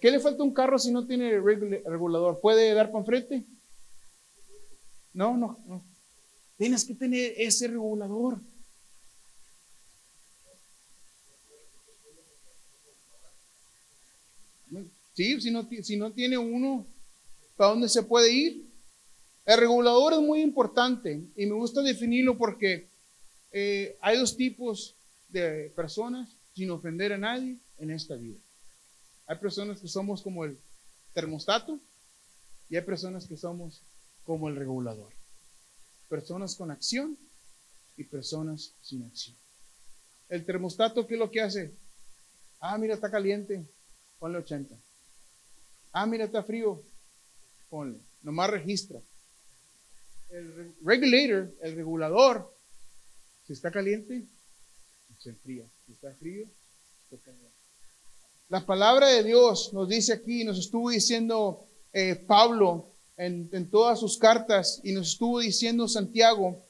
¿Qué 0.00 0.10
le 0.10 0.18
falta 0.18 0.42
a 0.42 0.46
un 0.46 0.54
carro 0.54 0.78
si 0.78 0.90
no 0.90 1.06
tiene 1.06 1.38
regula- 1.38 1.82
regulador? 1.84 2.40
¿Puede 2.40 2.72
dar 2.72 2.86
para 2.86 3.00
enfrente? 3.00 3.46
No, 5.12 5.36
no. 5.36 5.84
Tienes 6.56 6.86
que 6.86 6.94
tener 6.94 7.34
ese 7.36 7.68
regulador. 7.68 8.40
Sí, 15.12 15.38
si 15.42 15.50
no, 15.50 15.68
si 15.82 15.96
no 15.98 16.12
tiene 16.12 16.38
uno, 16.38 16.86
¿para 17.56 17.70
dónde 17.70 17.90
se 17.90 18.02
puede 18.02 18.32
ir? 18.32 18.70
El 19.44 19.60
regulador 19.60 20.14
es 20.14 20.20
muy 20.20 20.40
importante 20.40 21.28
y 21.36 21.44
me 21.44 21.54
gusta 21.54 21.82
definirlo 21.82 22.38
porque 22.38 22.88
eh, 23.58 23.96
hay 24.02 24.18
dos 24.18 24.36
tipos 24.36 24.96
de 25.28 25.72
personas, 25.74 26.28
sin 26.54 26.70
ofender 26.70 27.14
a 27.14 27.18
nadie, 27.18 27.58
en 27.78 27.90
esta 27.90 28.14
vida. 28.14 28.38
Hay 29.26 29.38
personas 29.38 29.80
que 29.80 29.88
somos 29.88 30.20
como 30.22 30.44
el 30.44 30.58
termostato 31.14 31.80
y 32.68 32.76
hay 32.76 32.82
personas 32.82 33.26
que 33.26 33.38
somos 33.38 33.82
como 34.24 34.50
el 34.50 34.56
regulador. 34.56 35.10
Personas 36.10 36.54
con 36.54 36.70
acción 36.70 37.16
y 37.96 38.04
personas 38.04 38.74
sin 38.82 39.04
acción. 39.04 39.36
El 40.28 40.44
termostato, 40.44 41.06
¿qué 41.06 41.14
es 41.14 41.20
lo 41.20 41.30
que 41.30 41.40
hace? 41.40 41.72
Ah, 42.60 42.76
mira, 42.76 42.92
está 42.94 43.10
caliente, 43.10 43.66
ponle 44.18 44.36
80. 44.38 44.76
Ah, 45.92 46.04
mira, 46.04 46.24
está 46.26 46.42
frío, 46.42 46.82
ponle. 47.70 48.00
Nomás 48.22 48.50
registra. 48.50 49.00
El 50.28 50.54
re- 50.54 50.72
regulator, 50.84 51.54
el 51.62 51.74
regulador, 51.74 52.55
si 53.46 53.52
está 53.52 53.70
caliente, 53.70 54.26
se 55.18 55.30
enfría. 55.30 55.64
Si 55.86 55.92
está 55.92 56.14
frío, 56.16 56.46
se 57.10 57.18
calienta. 57.20 57.54
La 58.48 58.64
palabra 58.64 59.08
de 59.08 59.22
Dios 59.24 59.72
nos 59.72 59.88
dice 59.88 60.12
aquí, 60.12 60.44
nos 60.44 60.58
estuvo 60.58 60.90
diciendo 60.90 61.66
eh, 61.92 62.14
Pablo 62.14 62.92
en, 63.16 63.48
en 63.52 63.70
todas 63.70 63.98
sus 63.98 64.18
cartas 64.18 64.80
y 64.84 64.92
nos 64.92 65.08
estuvo 65.12 65.40
diciendo 65.40 65.88
Santiago 65.88 66.64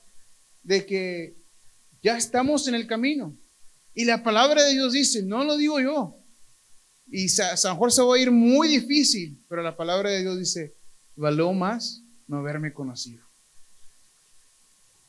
de 0.62 0.86
que 0.86 1.36
ya 2.02 2.16
estamos 2.16 2.66
en 2.68 2.74
el 2.74 2.86
camino. 2.86 3.36
Y 3.94 4.04
la 4.04 4.22
palabra 4.22 4.62
de 4.64 4.72
Dios 4.72 4.92
dice, 4.92 5.22
no 5.22 5.44
lo 5.44 5.56
digo 5.56 5.80
yo. 5.80 6.16
Y 7.08 7.28
sa- 7.28 7.56
San 7.56 7.76
Jorge 7.76 7.96
se 7.96 8.02
va 8.02 8.14
a 8.14 8.18
ir 8.18 8.30
muy 8.30 8.68
difícil, 8.68 9.44
pero 9.48 9.62
la 9.62 9.76
palabra 9.76 10.10
de 10.10 10.20
Dios 10.22 10.38
dice, 10.38 10.74
valió 11.14 11.52
más 11.52 12.02
no 12.26 12.38
haberme 12.38 12.72
conocido. 12.72 13.25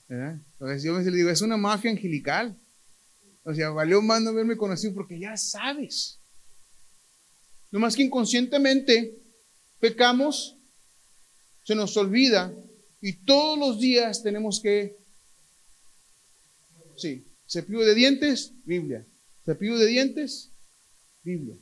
Entonces 0.09 0.83
yo 0.83 0.97
le 0.97 1.11
digo, 1.11 1.29
es 1.29 1.41
una 1.41 1.57
mafia 1.57 1.91
angelical. 1.91 2.57
O 3.43 3.53
sea, 3.53 3.69
valió 3.69 4.01
más 4.01 4.21
no 4.21 4.31
haberme 4.31 4.57
conocido 4.57 4.93
porque 4.93 5.19
ya 5.19 5.37
sabes. 5.37 6.19
No 7.71 7.79
más 7.79 7.95
que 7.95 8.03
inconscientemente 8.03 9.17
pecamos, 9.79 10.57
se 11.63 11.75
nos 11.75 11.95
olvida 11.97 12.53
y 13.01 13.13
todos 13.23 13.57
los 13.59 13.79
días 13.79 14.23
tenemos 14.23 14.61
que, 14.61 14.97
sí, 16.97 17.25
cepillo 17.49 17.81
de 17.81 17.95
dientes, 17.95 18.53
Biblia. 18.65 19.05
Cepillo 19.45 19.77
de 19.77 19.85
dientes, 19.85 20.51
Biblia. 21.23 21.57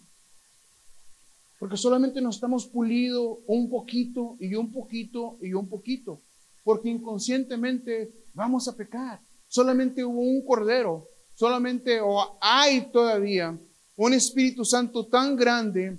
Porque 1.59 1.77
solamente 1.77 2.21
nos 2.21 2.35
estamos 2.35 2.67
pulido 2.67 3.41
un 3.47 3.69
poquito 3.69 4.37
y 4.39 4.55
un 4.55 4.71
poquito 4.71 5.37
y 5.41 5.53
un 5.53 5.69
poquito. 5.69 6.21
Porque 6.63 6.89
inconscientemente 6.89 8.24
vamos 8.35 8.67
a 8.67 8.75
pecar. 8.75 9.19
Solamente 9.47 10.05
hubo 10.05 10.21
un 10.21 10.45
cordero, 10.45 11.09
solamente 11.33 11.99
o 11.99 12.37
hay 12.39 12.91
todavía 12.91 13.57
un 13.95 14.13
Espíritu 14.13 14.63
Santo 14.63 15.07
tan 15.07 15.35
grande 15.35 15.97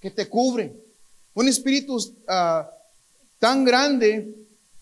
que 0.00 0.10
te 0.10 0.28
cubre. 0.28 0.74
Un 1.34 1.46
Espíritu 1.46 1.96
uh, 1.96 2.64
tan 3.38 3.64
grande 3.64 4.34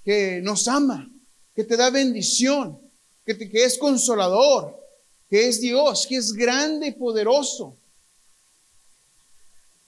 que 0.03 0.41
nos 0.41 0.67
ama, 0.67 1.11
que 1.55 1.65
te 1.65 1.77
da 1.77 1.91
bendición, 1.91 2.81
que, 3.27 3.35
te, 3.35 3.51
que 3.51 3.65
es 3.65 3.77
consolador, 3.77 4.75
que 5.29 5.49
es 5.49 5.61
Dios, 5.61 6.07
que 6.07 6.17
es 6.17 6.33
grande 6.33 6.87
y 6.87 6.93
poderoso 6.93 7.77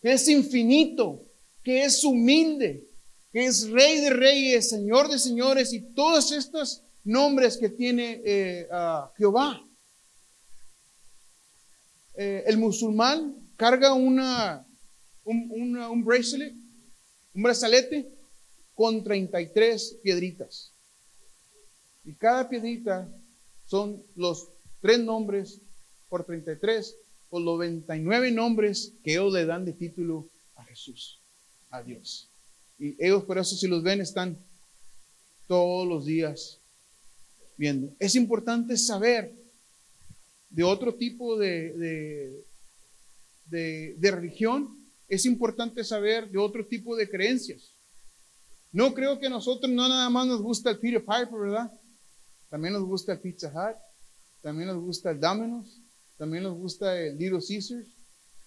que 0.00 0.12
es 0.12 0.28
infinito, 0.28 1.22
que 1.62 1.84
es 1.84 2.02
humilde, 2.04 2.88
que 3.32 3.46
es 3.46 3.70
rey 3.70 4.00
de 4.00 4.10
reyes, 4.10 4.68
señor 4.68 5.08
de 5.08 5.18
señores 5.18 5.72
y 5.72 5.80
todos 5.94 6.32
estos 6.32 6.82
nombres 7.04 7.56
que 7.56 7.68
tiene 7.68 8.20
eh, 8.24 8.68
Jehová. 9.16 9.64
Eh, 12.14 12.44
el 12.46 12.58
musulmán 12.58 13.50
carga 13.56 13.94
una, 13.94 14.66
un, 15.24 15.76
un 15.76 16.04
bracelet, 16.04 16.54
un 17.34 17.42
brazalete 17.42 18.10
con 18.74 19.04
33 19.04 19.98
piedritas. 20.02 20.72
Y 22.04 22.14
cada 22.14 22.48
piedrita 22.48 23.08
son 23.66 24.02
los 24.16 24.48
tres 24.80 24.98
nombres 24.98 25.60
por 26.08 26.24
33 26.24 26.96
por 27.28 27.42
los 27.42 27.54
99 27.54 28.32
nombres 28.32 28.94
que 29.04 29.12
ellos 29.12 29.32
le 29.32 29.46
dan 29.46 29.64
de 29.64 29.72
título 29.72 30.28
a 30.56 30.64
Jesús, 30.64 31.20
a 31.70 31.82
Dios. 31.82 32.29
Y 32.80 32.96
ellos 32.98 33.22
por 33.24 33.38
eso 33.38 33.54
si 33.54 33.68
los 33.68 33.82
ven 33.82 34.00
están 34.00 34.36
todos 35.46 35.86
los 35.86 36.06
días 36.06 36.58
viendo. 37.56 37.94
Es 37.98 38.14
importante 38.14 38.76
saber 38.76 39.32
de 40.48 40.64
otro 40.64 40.94
tipo 40.94 41.38
de, 41.38 42.44
de, 43.48 43.94
de, 43.96 44.10
religión, 44.10 44.76
es 45.08 45.26
importante 45.26 45.84
saber 45.84 46.28
de 46.30 46.38
otro 46.38 46.66
tipo 46.66 46.96
de 46.96 47.08
creencias. 47.08 47.74
No 48.72 48.94
creo 48.94 49.18
que 49.20 49.26
a 49.26 49.30
nosotros 49.30 49.70
no 49.70 49.88
nada 49.88 50.08
más 50.08 50.26
nos 50.26 50.40
gusta 50.40 50.70
el 50.70 50.78
Peter 50.78 51.00
Piper, 51.00 51.38
¿verdad? 51.38 51.72
También 52.48 52.74
nos 52.74 52.84
gusta 52.84 53.12
el 53.12 53.20
Pizza 53.20 53.48
Hut, 53.48 53.76
también 54.40 54.68
nos 54.68 54.82
gusta 54.82 55.10
el 55.10 55.20
Domino's, 55.20 55.80
también 56.16 56.44
nos 56.44 56.56
gusta 56.56 56.98
el 56.98 57.16
Little 57.16 57.40
Caesars, 57.46 57.88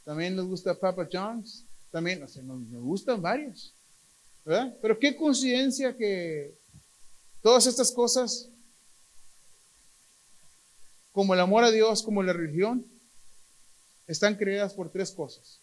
también 0.03 0.35
nos 0.35 0.47
gusta 0.47 0.73
Papa 0.73 1.07
John's, 1.11 1.65
también, 1.91 2.23
o 2.23 2.27
sea, 2.27 2.41
nos, 2.43 2.67
gustan 2.69 3.21
varios, 3.21 3.73
Pero 4.43 4.99
qué 4.99 5.15
coincidencia 5.15 5.95
que 5.95 6.57
todas 7.41 7.65
estas 7.65 7.91
cosas, 7.91 8.49
como 11.11 11.33
el 11.33 11.39
amor 11.39 11.63
a 11.63 11.71
Dios, 11.71 12.03
como 12.03 12.21
la 12.23 12.33
religión, 12.33 12.85
están 14.07 14.35
creadas 14.35 14.73
por 14.73 14.91
tres 14.91 15.11
cosas. 15.11 15.59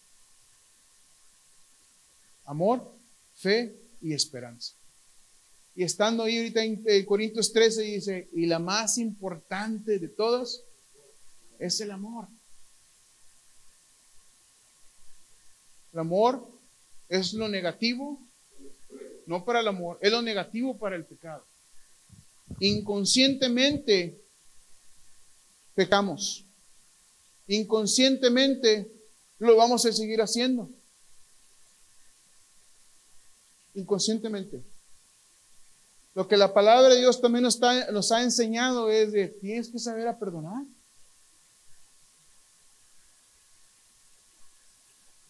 Amor, 2.45 2.97
fe 3.35 3.75
y 4.01 4.13
esperanza. 4.13 4.75
Y 5.75 5.83
estando 5.83 6.23
ahí 6.23 6.37
ahorita 6.37 6.63
en 6.63 7.05
Corintios 7.05 7.53
13 7.53 7.81
dice, 7.83 8.29
y 8.33 8.45
la 8.45 8.59
más 8.59 8.97
importante 8.97 9.99
de 9.99 10.07
todas 10.09 10.63
es 11.59 11.79
el 11.79 11.91
amor. 11.91 12.27
El 15.93 15.99
amor 15.99 16.49
es 17.07 17.33
lo 17.33 17.47
negativo, 17.47 18.19
no 19.31 19.45
para 19.45 19.61
el 19.61 19.67
amor, 19.69 19.97
es 20.01 20.11
lo 20.11 20.21
negativo 20.21 20.77
para 20.77 20.97
el 20.97 21.05
pecado. 21.05 21.45
Inconscientemente 22.59 24.21
pecamos. 25.73 26.43
Inconscientemente 27.47 28.91
lo 29.39 29.55
vamos 29.55 29.85
a 29.85 29.93
seguir 29.93 30.21
haciendo. 30.21 30.69
Inconscientemente. 33.73 34.61
Lo 36.13 36.27
que 36.27 36.35
la 36.35 36.53
palabra 36.53 36.89
de 36.89 36.99
Dios 36.99 37.21
también 37.21 37.43
nos, 37.43 37.57
nos 37.57 38.11
ha 38.11 38.23
enseñado 38.23 38.91
es 38.91 39.13
de 39.13 39.29
tienes 39.29 39.69
que 39.69 39.79
saber 39.79 40.09
a 40.09 40.19
perdonar. 40.19 40.65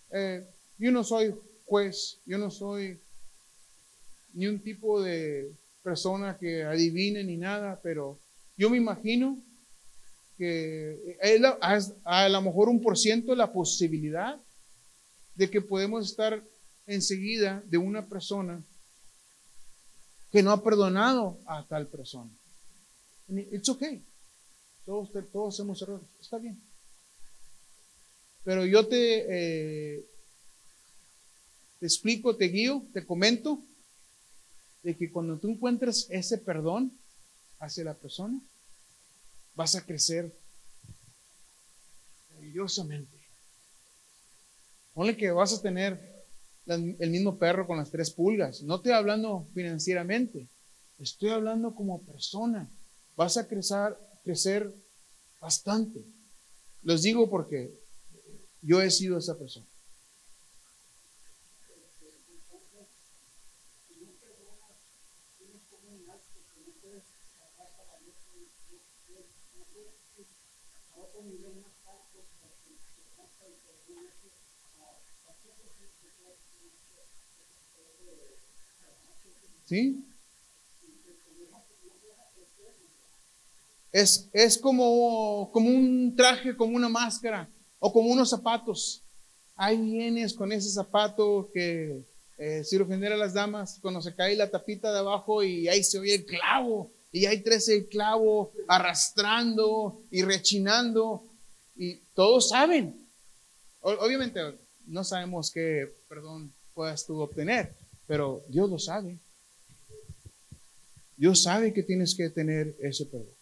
Eh, 0.10 0.44
yo 0.80 0.92
no 0.92 1.04
soy 1.04 1.36
juez, 1.66 2.20
yo 2.26 2.40
no 2.40 2.50
soy 2.50 3.00
ni 4.34 4.48
un 4.48 4.60
tipo 4.62 5.02
de 5.02 5.56
persona 5.84 6.38
que 6.38 6.64
adivine 6.64 7.24
ni 7.24 7.38
nada, 7.38 7.80
pero 7.82 8.20
yo 8.58 8.70
me 8.70 8.78
imagino 8.78 9.42
que 10.38 11.18
hay 11.22 11.42
a, 12.04 12.30
lo 12.30 12.42
mejor 12.42 12.70
un 12.70 12.82
por 12.82 12.98
ciento 12.98 13.36
la 13.36 13.52
posibilidad 13.52 14.42
de 15.36 15.50
que 15.50 15.62
podemos 15.62 16.10
estar 16.10 16.44
enseguida 16.86 17.64
de 17.68 17.78
una 17.78 18.08
persona 18.08 18.64
que 20.32 20.42
no 20.42 20.52
ha 20.52 20.64
perdonado 20.64 21.40
a 21.46 21.68
tal 21.68 21.88
persona. 21.88 22.32
It's 23.28 23.70
okay. 23.70 24.04
Todos, 24.86 25.10
todos 25.32 25.56
hacemos 25.56 25.82
errores. 25.82 26.08
Está 26.20 26.38
bien. 26.38 26.62
Pero 28.44 28.66
yo 28.66 28.88
te, 28.88 29.96
eh, 29.98 30.06
te 31.80 31.86
explico, 31.86 32.36
te 32.36 32.46
guío, 32.46 32.84
te 32.94 33.06
comento 33.06 33.64
de 34.84 34.98
que 34.98 35.12
cuando 35.12 35.38
tú 35.38 35.50
encuentres 35.50 36.08
ese 36.10 36.38
perdón 36.38 36.98
hacia 37.60 37.84
la 37.84 37.94
persona, 37.94 38.42
vas 39.56 39.76
a 39.76 39.86
crecer 39.86 40.36
maravillosamente. 42.30 43.18
Ponle 44.94 45.16
que 45.16 45.32
vas 45.32 45.54
a 45.54 45.62
tener 45.62 46.26
el 46.66 47.10
mismo 47.10 47.38
perro 47.38 47.68
con 47.68 47.78
las 47.78 47.92
tres 47.92 48.12
pulgas. 48.12 48.62
No 48.64 48.76
estoy 48.76 48.92
hablando 48.92 49.48
financieramente, 49.54 50.50
estoy 50.98 51.30
hablando 51.30 51.76
como 51.76 52.04
persona. 52.04 52.70
Vas 53.16 53.38
a 53.38 53.48
crecer, 53.48 53.98
crecer 54.24 54.74
bastante. 55.40 56.04
Los 56.84 57.04
digo 57.04 57.30
porque 57.30 57.80
yo 58.62 58.82
he 58.82 58.90
sido 58.90 59.18
esa 59.18 59.38
persona. 59.38 59.68
¿Sí? 79.66 80.06
Es, 83.94 84.30
es 84.34 84.58
como, 84.58 85.50
como 85.54 85.70
un 85.70 86.14
traje, 86.16 86.58
como 86.58 86.76
una 86.76 86.90
máscara 86.90 87.50
o 87.80 87.94
como 87.94 88.10
unos 88.10 88.30
zapatos. 88.30 89.02
Ahí 89.56 89.78
vienes 89.78 90.34
con 90.34 90.52
ese 90.52 90.70
zapato 90.70 91.50
que, 91.54 92.04
eh, 92.38 92.64
si 92.66 92.78
lo 92.78 92.86
genera 92.86 93.16
las 93.16 93.34
damas, 93.34 93.80
cuando 93.82 94.02
se 94.02 94.14
cae 94.14 94.36
la 94.36 94.50
tapita 94.50 94.92
de 94.92 95.00
abajo 95.00 95.42
y 95.42 95.68
ahí 95.70 95.84
se 95.84 96.00
oye 96.00 96.16
el 96.16 96.26
clavo, 96.26 96.92
y 97.12 97.26
hay 97.26 97.42
tres 97.42 97.68
el 97.70 97.88
clavo 97.88 98.54
arrastrando 98.68 100.02
y 100.12 100.24
rechinando, 100.24 101.26
y 101.76 101.96
todos 102.14 102.50
saben. 102.50 103.08
obviamente 103.82 104.40
no 104.86 105.04
sabemos 105.04 105.52
qué 105.52 105.94
perdón 106.08 106.54
puedas 106.74 107.06
tú 107.06 107.20
obtener, 107.20 107.76
pero 108.08 108.44
Dios 108.48 108.70
lo 108.70 108.80
sabe. 108.80 109.18
Dios 111.18 111.44
sabe 111.44 111.74
que 111.74 111.84
tienes 111.84 112.16
que 112.16 112.30
tener 112.30 112.76
ese 112.80 113.06
perdón. 113.06 113.41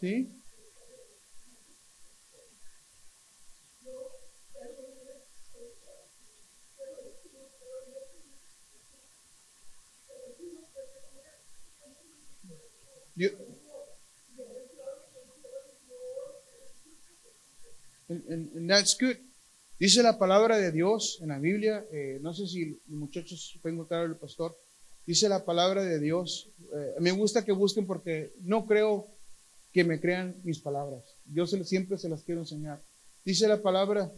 Sí. 0.00 0.28
Yo- 13.16 13.30
And, 18.08 18.68
that's 18.70 18.96
good. 18.98 19.16
Dice 19.78 20.02
la 20.02 20.16
palabra 20.18 20.56
de 20.58 20.70
Dios 20.72 21.18
en 21.20 21.28
la 21.28 21.38
Biblia, 21.38 21.84
eh, 21.92 22.18
no 22.22 22.32
sé 22.32 22.46
si 22.46 22.64
los 22.86 22.98
muchachos 22.98 23.58
pueden 23.60 23.76
encontrar 23.76 24.06
el 24.06 24.16
pastor, 24.16 24.56
dice 25.06 25.28
la 25.28 25.44
palabra 25.44 25.82
de 25.82 26.00
Dios, 26.00 26.50
eh, 26.74 26.94
me 27.00 27.12
gusta 27.12 27.44
que 27.44 27.52
busquen 27.52 27.86
porque 27.86 28.32
no 28.40 28.66
creo 28.66 29.08
que 29.72 29.84
me 29.84 30.00
crean 30.00 30.36
mis 30.42 30.58
palabras, 30.58 31.04
yo 31.26 31.46
siempre 31.46 31.98
se 31.98 32.08
las 32.08 32.22
quiero 32.22 32.40
enseñar. 32.40 32.82
Dice 33.24 33.48
la 33.48 33.60
palabra, 33.60 34.10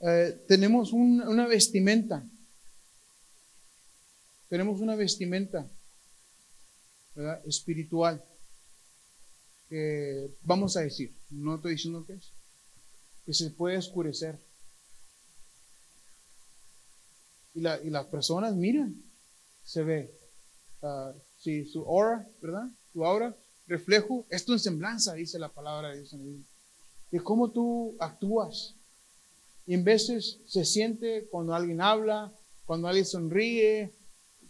eh, 0.00 0.44
tenemos 0.48 0.92
un- 0.92 1.20
una 1.22 1.46
vestimenta, 1.46 2.24
tenemos 4.48 4.80
una 4.80 4.94
vestimenta 4.94 5.68
espiritual, 7.44 8.24
que 9.68 10.36
vamos 10.42 10.76
a 10.76 10.80
decir, 10.82 11.14
no 11.30 11.56
estoy 11.56 11.72
diciendo 11.72 12.06
que 12.06 12.14
es, 12.14 12.32
que 13.26 13.34
se 13.34 13.50
puede 13.50 13.76
oscurecer. 13.76 14.38
Y, 17.54 17.60
la- 17.60 17.80
y 17.82 17.90
las 17.90 18.06
personas 18.06 18.54
miran, 18.54 19.02
se 19.64 19.82
ve, 19.82 20.14
ah, 20.82 21.12
si 21.36 21.64
su 21.66 21.80
aura, 21.80 22.26
¿verdad? 22.40 22.68
Tu 22.92 23.04
aura, 23.04 23.36
reflejo, 23.66 24.26
esto 24.30 24.52
en 24.52 24.60
semblanza, 24.60 25.14
dice 25.14 25.38
la 25.38 25.52
palabra 25.52 25.90
de 25.90 25.96
Dios 25.98 26.12
en 26.14 26.24
Biblia. 26.24 26.46
De 27.10 27.20
cómo 27.20 27.50
tú 27.50 27.96
actúas. 28.00 28.76
Y 29.68 29.74
en 29.74 29.84
veces 29.84 30.40
se 30.46 30.64
siente 30.64 31.28
cuando 31.30 31.54
alguien 31.54 31.82
habla, 31.82 32.32
cuando 32.64 32.88
alguien 32.88 33.04
sonríe, 33.04 33.92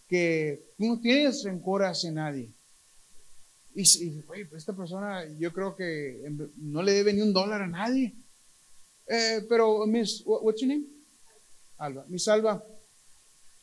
que 0.07 0.65
no 0.79 1.01
tienes 1.01 1.43
rencor 1.43 1.83
hacia 1.85 2.13
nadie. 2.13 2.55
Y, 3.75 3.83
y, 4.05 4.21
güey, 4.23 4.45
pues 4.45 4.63
esta 4.63 4.77
persona 4.77 5.25
yo 5.41 5.53
creo 5.53 5.75
que 5.75 6.23
no 6.57 6.83
le 6.85 6.93
debe 6.93 7.13
ni 7.13 7.21
un 7.21 7.33
dólar 7.33 7.63
a 7.63 7.67
nadie. 7.67 8.15
Eh, 9.09 9.45
pero, 9.49 9.85
Miss, 9.89 10.23
what- 10.25 10.41
what's 10.45 10.61
your 10.61 10.69
name? 10.69 10.87
Alba. 11.79 12.05
Miss 12.09 12.29
Alba, 12.29 12.65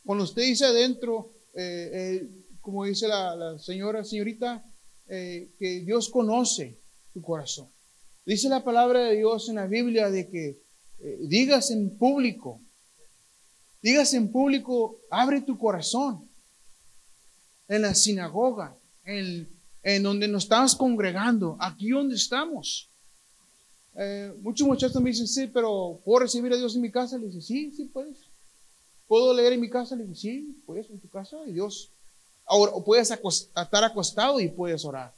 cuando 0.03 0.25
usted 0.25 0.41
dice 0.41 0.65
adentro, 0.65 1.31
eh, 1.53 1.89
eh, 2.21 2.29
como 2.59 2.83
dice 2.83 3.07
la, 3.07 3.33
la 3.33 3.59
señora, 3.59 4.03
señorita, 4.03 4.61
eh, 5.07 5.53
que 5.57 5.79
Dios 5.85 6.09
conoce 6.09 6.81
tu 7.13 7.21
corazón. 7.21 7.69
Dice 8.25 8.49
la 8.49 8.61
palabra 8.61 9.05
de 9.05 9.15
Dios 9.15 9.47
en 9.47 9.55
la 9.55 9.67
Biblia 9.67 10.09
de 10.11 10.27
que 10.29 10.64
eh, 10.99 11.17
digas 11.21 11.71
en 11.71 11.97
público, 11.97 12.61
digas 13.81 14.13
en 14.13 14.31
público, 14.31 14.99
abre 15.09 15.41
tu 15.41 15.57
corazón 15.57 16.29
en 17.67 17.81
la 17.81 17.93
sinagoga, 17.93 18.77
en, 19.03 19.47
en 19.83 20.03
donde 20.03 20.27
nos 20.27 20.43
estamos 20.43 20.75
congregando, 20.75 21.57
aquí 21.59 21.89
donde 21.89 22.15
estamos. 22.15 22.89
Eh, 23.97 24.33
muchos 24.41 24.67
muchachos 24.67 25.01
me 25.01 25.11
dicen, 25.11 25.27
sí, 25.27 25.47
pero 25.47 26.01
¿puedo 26.03 26.19
recibir 26.19 26.51
a 26.51 26.57
Dios 26.57 26.75
en 26.75 26.81
mi 26.81 26.91
casa? 26.91 27.17
Le 27.17 27.27
dice, 27.27 27.41
sí, 27.41 27.71
sí 27.75 27.85
puedes. 27.85 28.17
¿Puedo 29.07 29.33
leer 29.33 29.53
en 29.53 29.61
mi 29.61 29.69
casa? 29.69 29.95
Le 29.95 30.05
dice, 30.05 30.21
sí, 30.21 30.63
puedes 30.65 30.89
en 30.89 30.99
tu 30.99 31.09
casa 31.09 31.37
y 31.47 31.53
Dios. 31.53 31.91
Ahora, 32.45 32.73
o 32.73 32.83
puedes 32.83 33.09
estar 33.11 33.83
acostado 33.83 34.39
y 34.39 34.49
puedes 34.49 34.83
orar. 34.83 35.13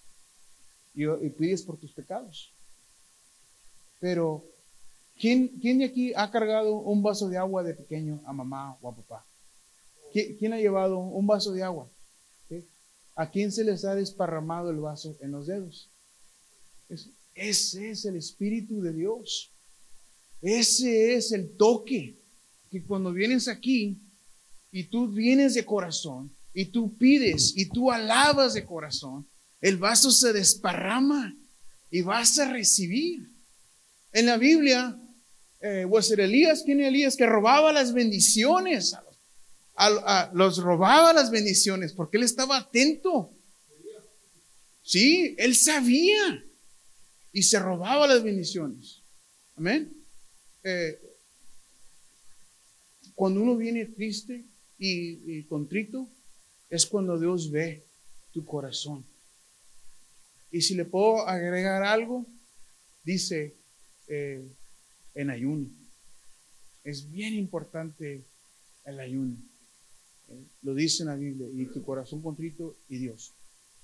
Y, 0.93 1.05
y 1.05 1.29
pides 1.29 1.63
por 1.63 1.77
tus 1.77 1.91
pecados. 1.91 2.51
Pero, 3.99 4.45
¿quién, 5.19 5.47
¿quién 5.59 5.79
de 5.79 5.85
aquí 5.85 6.13
ha 6.15 6.29
cargado 6.31 6.75
un 6.79 7.01
vaso 7.01 7.27
de 7.29 7.37
agua 7.37 7.63
de 7.63 7.73
pequeño 7.73 8.21
a 8.25 8.33
mamá 8.33 8.77
o 8.81 8.89
a 8.89 8.95
papá? 8.95 9.25
¿Qui- 10.13 10.37
¿Quién 10.37 10.53
ha 10.53 10.57
llevado 10.59 10.99
un 10.99 11.25
vaso 11.27 11.51
de 11.51 11.63
agua? 11.63 11.89
¿A 13.15 13.29
quién 13.31 13.51
se 13.51 13.63
les 13.63 13.83
ha 13.83 13.95
desparramado 13.95 14.69
el 14.69 14.77
vaso 14.79 15.17
en 15.21 15.31
los 15.31 15.47
dedos? 15.47 15.91
Es- 16.87 17.09
ese 17.33 17.89
es 17.91 18.05
el 18.05 18.15
Espíritu 18.15 18.79
de 18.81 18.93
Dios. 18.93 19.51
Ese 20.41 21.15
es 21.15 21.31
el 21.31 21.55
toque 21.57 22.19
que 22.69 22.83
cuando 22.85 23.11
vienes 23.11 23.47
aquí 23.47 23.99
y 24.71 24.83
tú 24.83 25.07
vienes 25.07 25.55
de 25.55 25.65
corazón 25.65 26.31
y 26.53 26.65
tú 26.65 26.95
pides 26.97 27.53
y 27.55 27.69
tú 27.69 27.91
alabas 27.91 28.53
de 28.53 28.65
corazón, 28.65 29.27
el 29.61 29.77
vaso 29.77 30.11
se 30.11 30.31
desparrama 30.33 31.35
y 31.89 32.01
vas 32.01 32.37
a 32.37 32.51
recibir. 32.51 33.31
En 34.11 34.27
la 34.27 34.37
Biblia, 34.37 34.95
eh, 35.61 35.85
pues 35.89 36.11
Elías, 36.11 36.63
¿quién 36.63 36.79
era 36.79 36.89
Elías? 36.89 37.15
Que 37.15 37.25
robaba 37.25 37.73
las 37.73 37.93
bendiciones, 37.93 38.93
a 38.93 39.01
los, 39.01 40.03
a- 40.05 40.31
los 40.33 40.57
robaba 40.57 41.13
las 41.13 41.31
bendiciones 41.31 41.93
porque 41.93 42.17
él 42.17 42.23
estaba 42.23 42.57
atento. 42.57 43.31
Sí, 44.83 45.35
él 45.37 45.55
sabía 45.55 46.43
y 47.33 47.43
se 47.43 47.59
robaba 47.59 48.07
las 48.07 48.23
bendiciones. 48.23 49.01
Amén. 49.55 49.91
Eh, 50.63 50.99
cuando 53.15 53.41
uno 53.41 53.57
viene 53.57 53.85
triste 53.85 54.45
y, 54.77 55.37
y 55.39 55.43
contrito, 55.45 56.07
es 56.69 56.85
cuando 56.85 57.19
Dios 57.19 57.49
ve 57.51 57.83
tu 58.31 58.45
corazón. 58.45 59.05
Y 60.51 60.61
si 60.61 60.75
le 60.75 60.85
puedo 60.85 61.27
agregar 61.27 61.83
algo, 61.83 62.25
dice 63.03 63.55
eh, 64.07 64.47
en 65.17 65.31
ayuno. 65.31 65.67
Es 66.83 67.09
bien 67.09 67.33
importante 67.33 68.25
el 68.85 68.99
ayuno. 68.99 69.35
Eh, 70.29 70.45
lo 70.61 70.73
dice 70.73 71.03
en 71.03 71.09
la 71.09 71.15
Biblia, 71.15 71.47
y 71.51 71.65
tu 71.65 71.83
corazón 71.83 72.21
contrito 72.21 72.77
y 72.87 72.99
Dios. 72.99 73.33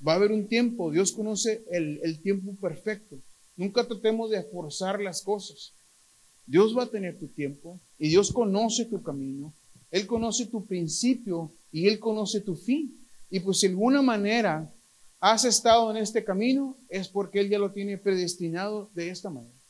Va 0.05 0.13
a 0.13 0.15
haber 0.15 0.31
un 0.31 0.47
tiempo, 0.47 0.91
Dios 0.91 1.11
conoce 1.11 1.65
el, 1.71 1.99
el 2.03 2.21
tiempo 2.21 2.55
perfecto. 2.55 3.17
Nunca 3.55 3.85
tratemos 3.87 4.29
de 4.29 4.43
forzar 4.43 5.01
las 5.01 5.21
cosas. 5.21 5.73
Dios 6.45 6.77
va 6.77 6.83
a 6.83 6.89
tener 6.89 7.17
tu 7.19 7.27
tiempo 7.27 7.79
y 7.97 8.09
Dios 8.09 8.31
conoce 8.31 8.85
tu 8.85 9.01
camino. 9.01 9.53
Él 9.91 10.05
conoce 10.07 10.45
tu 10.47 10.65
principio 10.65 11.53
y 11.71 11.87
Él 11.87 11.99
conoce 11.99 12.41
tu 12.41 12.55
fin. 12.55 12.99
Y 13.29 13.39
pues 13.39 13.61
de 13.61 13.69
alguna 13.69 14.01
manera 14.01 14.71
has 15.19 15.45
estado 15.45 15.89
en 15.89 15.97
este 15.97 16.23
camino, 16.23 16.77
es 16.89 17.07
porque 17.07 17.39
Él 17.39 17.49
ya 17.49 17.57
lo 17.57 17.71
tiene 17.71 17.97
predestinado 17.97 18.91
de 18.93 19.09
esta 19.09 19.29
manera. 19.29 19.62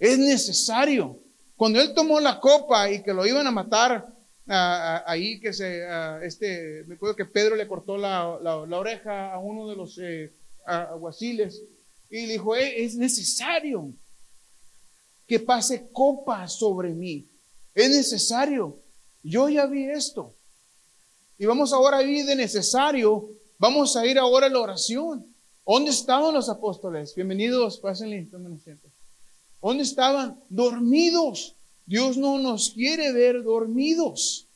Es 0.00 0.18
necesario. 0.18 1.20
Cuando 1.56 1.78
Él 1.78 1.92
tomó 1.94 2.18
la 2.20 2.40
copa 2.40 2.90
y 2.90 3.02
que 3.02 3.12
lo 3.12 3.26
iban 3.26 3.46
a 3.46 3.50
matar, 3.50 4.08
ah, 4.48 5.02
ah, 5.04 5.04
ahí 5.06 5.38
que 5.38 5.52
se, 5.52 5.84
ah, 5.86 6.18
este, 6.22 6.84
me 6.86 6.94
acuerdo 6.94 7.14
que 7.14 7.26
Pedro 7.26 7.54
le 7.54 7.68
cortó 7.68 7.98
la, 7.98 8.26
oreja 8.28 9.34
a 9.34 9.38
uno 9.38 9.68
de 9.68 9.76
los 9.76 9.98
eh, 9.98 10.32
aguaciles 10.64 11.62
y 12.08 12.26
le 12.26 12.32
dijo, 12.32 12.56
"Eh, 12.56 12.82
es 12.82 12.96
necesario 12.96 13.92
que 15.26 15.38
pase 15.38 15.90
copa 15.92 16.48
sobre 16.48 16.90
mí. 16.90 17.28
Es 17.74 17.90
necesario. 17.90 18.82
Yo 19.22 19.48
ya 19.48 19.66
vi 19.66 19.84
esto. 19.84 20.34
Y 21.38 21.44
vamos 21.46 21.72
ahora 21.72 21.98
a 21.98 22.02
ir 22.02 22.24
de 22.24 22.34
necesario. 22.34 23.28
Vamos 23.58 23.94
a 23.96 24.06
ir 24.06 24.18
ahora 24.18 24.46
a 24.46 24.50
la 24.50 24.60
oración. 24.60 25.26
¿Dónde 25.64 25.90
estaban 25.90 26.34
los 26.34 26.48
apóstoles? 26.48 27.14
Bienvenidos, 27.14 27.78
pásenle, 27.78 28.24
tomen 28.24 28.54
asiento. 28.54 28.89
¿Dónde 29.62 29.82
estaban? 29.82 30.42
Dormidos. 30.48 31.56
Dios 31.86 32.16
no 32.16 32.38
nos 32.38 32.70
quiere 32.70 33.12
ver 33.12 33.42
dormidos. 33.42 34.48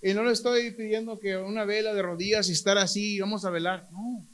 Y 0.00 0.14
no 0.14 0.22
le 0.22 0.32
estoy 0.32 0.70
pidiendo 0.72 1.18
que 1.18 1.36
una 1.36 1.64
vela 1.64 1.92
de 1.92 2.02
rodillas 2.02 2.48
y 2.48 2.52
estar 2.52 2.78
así 2.78 3.18
vamos 3.18 3.44
a 3.44 3.50
velar. 3.50 3.88
No. 3.90 4.26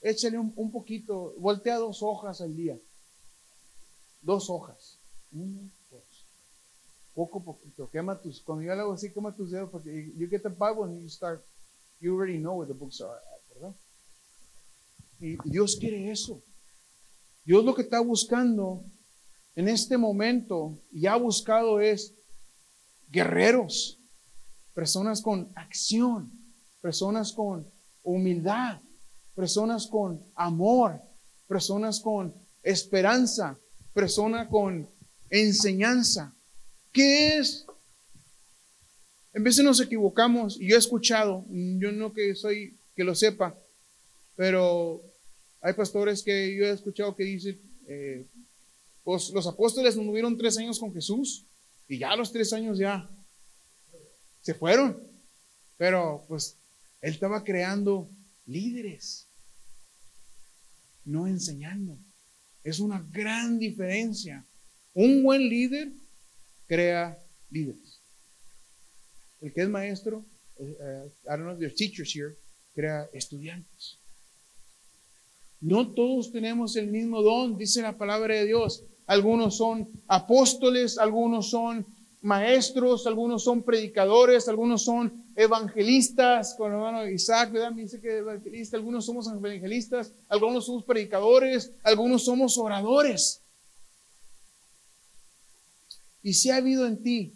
Échale 0.00 0.38
un, 0.38 0.72
poquito, 0.72 1.34
voltea 1.38 1.76
dos 1.76 2.02
hojas 2.02 2.40
al 2.40 2.56
día. 2.56 2.78
Dos 4.22 4.48
hojas. 4.50 4.98
Poco 7.14 7.40
a 7.40 7.44
poquito. 7.44 7.90
Quema 7.90 8.20
tus, 8.20 8.40
cuando 8.40 8.64
yo 8.64 8.74
le 8.74 8.80
hago 8.80 8.94
así, 8.94 9.12
quema 9.12 9.36
tus 9.36 9.50
dedos 9.50 9.70
porque 9.70 10.12
you 10.16 10.26
get 10.28 10.42
the 10.42 10.48
Bible 10.48 10.84
and 10.84 11.00
you 11.00 11.08
start, 11.08 11.44
you 12.00 12.14
already 12.14 12.38
know 12.38 12.56
what 12.56 12.66
the 12.66 12.74
books 12.74 13.00
are. 13.00 13.20
Y 15.20 15.36
Dios 15.44 15.76
quiere 15.76 16.10
eso. 16.10 16.42
Dios 17.44 17.64
lo 17.64 17.74
que 17.74 17.82
está 17.82 18.00
buscando 18.00 18.84
en 19.54 19.68
este 19.68 19.98
momento 19.98 20.80
y 20.90 21.06
ha 21.06 21.16
buscado 21.16 21.80
es 21.80 22.14
guerreros, 23.08 24.00
personas 24.74 25.20
con 25.20 25.52
acción, 25.56 26.32
personas 26.80 27.32
con 27.32 27.70
humildad, 28.02 28.80
personas 29.34 29.86
con 29.86 30.24
amor, 30.34 31.02
personas 31.46 32.00
con 32.00 32.34
esperanza, 32.62 33.58
personas 33.92 34.48
con 34.48 34.88
enseñanza. 35.28 36.34
¿Qué 36.92 37.38
es? 37.38 37.66
En 39.32 39.44
veces 39.44 39.64
nos 39.64 39.80
equivocamos, 39.80 40.60
y 40.60 40.68
yo 40.68 40.76
he 40.76 40.78
escuchado, 40.78 41.44
yo 41.48 41.92
no 41.92 42.12
que 42.12 42.34
soy 42.34 42.78
que 42.96 43.04
lo 43.04 43.14
sepa, 43.14 43.56
pero 44.34 45.09
hay 45.60 45.74
pastores 45.74 46.22
que 46.22 46.56
yo 46.56 46.64
he 46.64 46.70
escuchado 46.70 47.14
que 47.14 47.24
dicen, 47.24 47.60
eh, 47.86 48.26
pues 49.04 49.30
los 49.30 49.46
apóstoles 49.46 49.96
no 49.96 50.04
tuvieron 50.04 50.36
tres 50.36 50.56
años 50.58 50.78
con 50.78 50.92
Jesús 50.92 51.46
y 51.88 51.98
ya 51.98 52.14
los 52.16 52.32
tres 52.32 52.52
años 52.52 52.78
ya 52.78 53.10
se 54.40 54.54
fueron. 54.54 55.02
Pero 55.76 56.24
pues 56.28 56.58
él 57.00 57.12
estaba 57.12 57.42
creando 57.42 58.10
líderes, 58.46 59.28
no 61.04 61.26
enseñando. 61.26 61.98
Es 62.62 62.80
una 62.80 63.06
gran 63.10 63.58
diferencia. 63.58 64.46
Un 64.92 65.22
buen 65.22 65.48
líder 65.48 65.92
crea 66.66 67.18
líderes. 67.50 68.00
El 69.40 69.52
que 69.52 69.62
es 69.62 69.68
maestro, 69.68 70.26
uh, 70.58 70.64
I 70.64 71.36
don't 71.36 71.44
know, 71.44 71.56
there's 71.56 71.74
teachers 71.74 72.14
here, 72.14 72.36
crea 72.74 73.08
estudiantes. 73.14 73.98
No 75.60 75.92
todos 75.92 76.32
tenemos 76.32 76.74
el 76.76 76.86
mismo 76.86 77.22
don, 77.22 77.58
dice 77.58 77.82
la 77.82 77.96
palabra 77.96 78.34
de 78.34 78.46
Dios. 78.46 78.84
Algunos 79.06 79.56
son 79.58 79.90
apóstoles, 80.08 80.96
algunos 80.96 81.50
son 81.50 81.86
maestros, 82.22 83.06
algunos 83.06 83.44
son 83.44 83.62
predicadores, 83.62 84.48
algunos 84.48 84.82
son 84.82 85.32
evangelistas, 85.36 86.54
con 86.54 86.72
el 86.72 86.78
hermano 86.78 87.08
Isaac, 87.08 87.52
¿verdad? 87.52 87.72
Me 87.72 87.82
dice 87.82 88.00
que 88.00 88.18
evangelista, 88.18 88.76
algunos 88.76 89.04
somos 89.04 89.26
evangelistas, 89.26 90.12
algunos 90.28 90.66
somos 90.66 90.84
predicadores, 90.84 91.72
algunos 91.82 92.24
somos 92.24 92.56
oradores. 92.56 93.42
Y 96.22 96.34
si 96.34 96.50
ha 96.50 96.56
habido 96.56 96.86
en 96.86 97.02
ti, 97.02 97.34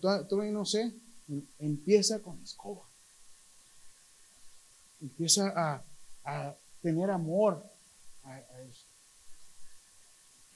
todavía 0.00 0.52
no 0.52 0.64
sé, 0.64 0.92
empieza 1.58 2.20
con 2.20 2.40
escoba. 2.42 2.88
Empieza 5.00 5.84
a 6.24 6.56
tener 6.82 7.10
amor 7.10 7.64
a, 8.24 8.38
eso. 8.62 8.86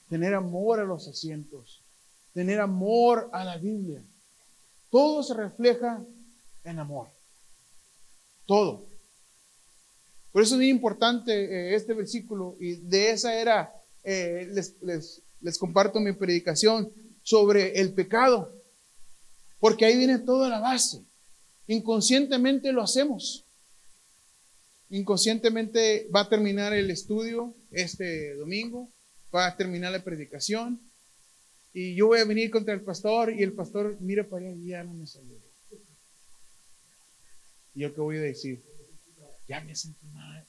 Tener 0.09 0.33
amor 0.33 0.79
a 0.79 0.83
los 0.83 1.07
asientos. 1.07 1.83
Tener 2.33 2.59
amor 2.59 3.29
a 3.33 3.43
la 3.43 3.57
Biblia. 3.57 4.03
Todo 4.89 5.23
se 5.23 5.33
refleja 5.33 6.03
en 6.63 6.79
amor. 6.79 7.09
Todo. 8.45 8.85
Por 10.31 10.41
eso 10.41 10.55
es 10.55 10.57
muy 10.57 10.69
importante 10.69 11.31
eh, 11.31 11.75
este 11.75 11.93
versículo 11.93 12.57
y 12.59 12.75
de 12.75 13.11
esa 13.11 13.33
era, 13.39 13.73
eh, 14.03 14.49
les, 14.51 14.75
les, 14.81 15.21
les 15.39 15.57
comparto 15.57 15.99
mi 15.99 16.11
predicación 16.11 16.91
sobre 17.23 17.79
el 17.79 17.93
pecado. 17.93 18.53
Porque 19.59 19.85
ahí 19.85 19.97
viene 19.97 20.19
toda 20.19 20.49
la 20.49 20.59
base. 20.59 21.03
Inconscientemente 21.67 22.71
lo 22.71 22.83
hacemos 22.83 23.44
inconscientemente 24.95 26.07
va 26.13 26.21
a 26.21 26.29
terminar 26.29 26.73
el 26.73 26.89
estudio 26.89 27.55
este 27.71 28.35
domingo, 28.35 28.93
va 29.33 29.47
a 29.47 29.57
terminar 29.57 29.91
la 29.91 30.03
predicación 30.03 30.79
y 31.73 31.95
yo 31.95 32.07
voy 32.07 32.19
a 32.19 32.25
venir 32.25 32.49
contra 32.49 32.73
el 32.73 32.81
pastor 32.81 33.33
y 33.33 33.43
el 33.43 33.53
pastor 33.53 33.97
mira 33.99 34.27
para 34.27 34.47
allá 34.47 34.55
y 34.55 34.67
ya 34.67 34.83
no 34.83 34.93
me 34.93 35.05
salió. 35.05 35.37
¿Y 37.73 37.81
yo 37.81 37.93
qué 37.93 37.99
voy 37.99 38.17
a 38.17 38.21
decir? 38.21 38.63
Ya 39.49 39.59
me 39.61 39.75
sentí 39.75 40.07
mal. 40.07 40.47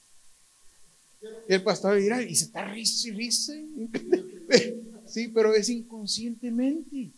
Y 1.48 1.54
el 1.54 1.64
pastor 1.64 1.98
dirá, 1.98 2.22
y 2.22 2.36
se 2.36 2.44
está 2.44 2.64
risa 2.72 3.08
y 3.08 3.10
risa. 3.12 3.52
Sí, 5.08 5.28
pero 5.28 5.54
es 5.54 5.68
inconscientemente. 5.68 7.12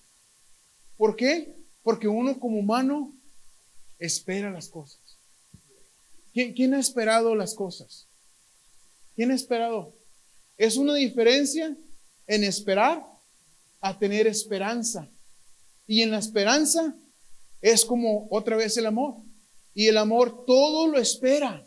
¿Por 0.99 1.17
qué? 1.17 1.57
Porque 1.83 2.07
uno 2.07 2.39
como 2.39 2.59
humano 2.59 3.19
espera 3.99 4.51
las 4.51 4.69
cosas. 4.69 5.08
¿Quién, 6.33 6.75
ha 6.75 6.79
esperado 6.79 7.35
las 7.35 7.55
cosas? 7.55 8.09
¿Quién 9.15 9.31
ha 9.31 9.35
esperado? 9.35 9.97
Es 10.57 10.77
una 10.77 10.95
diferencia 10.95 11.77
en 12.27 12.45
esperar 12.45 13.05
a 13.81 13.99
tener 13.99 14.27
esperanza. 14.27 15.11
Y 15.87 16.03
en 16.03 16.11
la 16.11 16.19
esperanza 16.19 16.95
es 17.61 17.85
como 17.85 18.29
otra 18.31 18.57
vez 18.57 18.77
el 18.77 18.87
amor. 18.87 19.17
Y 19.75 19.87
el 19.87 19.97
amor 19.97 20.45
todo 20.45 20.89
lo 20.89 20.99
espera. 20.99 21.67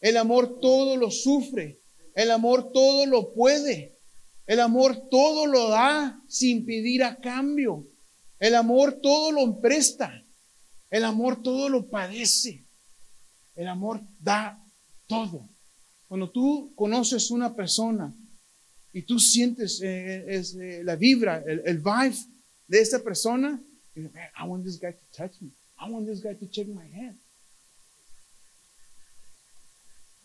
El 0.00 0.16
amor 0.16 0.60
todo 0.60 0.96
lo 0.96 1.10
sufre. 1.10 1.80
El 2.14 2.30
amor 2.30 2.70
todo 2.72 3.06
lo 3.06 3.32
puede. 3.32 3.98
El 4.46 4.60
amor 4.60 5.08
todo 5.10 5.46
lo 5.46 5.68
da 5.68 6.22
sin 6.28 6.64
pedir 6.64 7.02
a 7.02 7.16
cambio. 7.16 7.86
El 8.38 8.54
amor 8.54 9.00
todo 9.02 9.32
lo 9.32 9.60
presta. 9.60 10.24
El 10.90 11.04
amor 11.04 11.42
todo 11.42 11.68
lo 11.68 11.88
padece. 11.88 12.65
El 13.56 13.68
amor 13.68 14.00
da 14.20 14.62
todo. 15.06 15.48
Cuando 16.06 16.30
tú 16.30 16.72
conoces 16.76 17.30
una 17.30 17.54
persona 17.56 18.14
y 18.92 19.02
tú 19.02 19.18
sientes 19.18 19.80
eh, 19.82 20.24
eh, 20.28 20.82
la 20.84 20.96
vibra, 20.96 21.42
el, 21.44 21.78
vibe 21.78 22.16
de 22.68 22.80
esa 22.80 23.02
persona, 23.02 23.60
I 23.96 24.46
want 24.46 24.64
this 24.64 24.78
guy 24.78 24.92
to 24.92 25.06
touch 25.16 25.40
me. 25.40 25.50
I 25.78 25.90
want 25.90 26.06
this 26.06 26.22
guy 26.22 26.34
to 26.34 26.46
check 26.48 26.68
my 26.68 26.88
hand. 26.92 27.18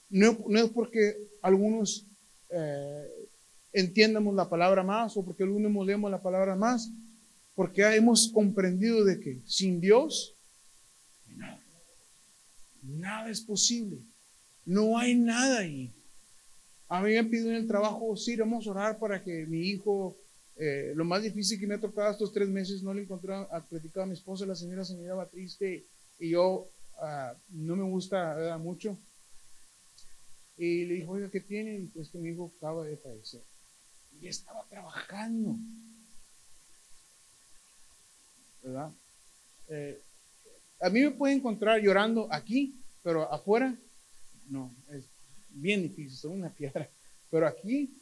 No, 0.09 0.37
es 0.57 0.69
porque 0.69 1.15
algunos 1.41 2.05
eh, 2.49 3.07
entiendamos 3.71 4.35
la 4.35 4.49
palabra 4.49 4.83
más 4.83 5.15
o 5.15 5.23
porque 5.23 5.43
algunos 5.43 5.85
leemos 5.85 6.11
la 6.11 6.21
palabra 6.21 6.55
más, 6.55 6.91
porque 7.55 7.81
hemos 7.95 8.29
comprendido 8.33 9.05
de 9.05 9.19
que 9.21 9.41
sin 9.45 9.79
Dios 9.79 10.35
Nada 12.81 13.29
es 13.29 13.41
posible. 13.41 13.99
No 14.65 14.97
hay 14.97 15.15
nada 15.15 15.59
ahí. 15.59 15.93
A 16.87 17.01
mí 17.01 17.13
me 17.13 17.23
piden 17.23 17.49
en 17.49 17.55
el 17.55 17.67
trabajo, 17.67 18.17
sí, 18.17 18.35
vamos 18.35 18.67
a 18.67 18.71
orar 18.71 18.99
para 18.99 19.23
que 19.23 19.45
mi 19.45 19.59
hijo, 19.69 20.17
eh, 20.57 20.91
lo 20.93 21.05
más 21.05 21.23
difícil 21.23 21.59
que 21.59 21.65
me 21.65 21.75
ha 21.75 21.79
tocado 21.79 22.11
estos 22.11 22.33
tres 22.33 22.49
meses, 22.49 22.83
no 22.83 22.93
le 22.93 23.03
encontré 23.03 23.33
a 23.33 23.65
predicar 23.65 24.03
a 24.03 24.07
mi 24.07 24.13
esposa, 24.13 24.45
la 24.45 24.55
señora 24.55 24.83
se 24.83 24.97
miraba 24.97 25.29
triste 25.29 25.87
y 26.19 26.31
yo 26.31 26.69
ah, 26.99 27.33
no 27.49 27.75
me 27.77 27.83
gusta 27.83 28.57
mucho. 28.57 28.99
Y 30.57 30.85
le 30.85 30.95
dijo, 30.95 31.13
oiga, 31.13 31.31
¿qué 31.31 31.39
tiene? 31.39 31.75
Y 31.75 31.87
pues 31.87 32.09
que 32.09 32.19
mi 32.19 32.29
hijo 32.29 32.53
acaba 32.57 32.85
de 32.85 32.97
fallecer. 32.97 33.41
Y 34.19 34.27
estaba 34.27 34.63
trabajando. 34.67 35.55
¿Verdad? 38.61 38.91
Eh, 39.69 40.03
a 40.81 40.89
mí 40.89 41.01
me 41.01 41.11
puede 41.11 41.35
encontrar 41.35 41.79
llorando 41.79 42.27
aquí, 42.31 42.75
pero 43.03 43.31
afuera, 43.31 43.77
no, 44.47 44.75
es 44.89 45.05
bien 45.49 45.83
difícil, 45.83 46.17
soy 46.17 46.31
una 46.33 46.49
piedra. 46.53 46.89
Pero 47.29 47.47
aquí 47.47 47.97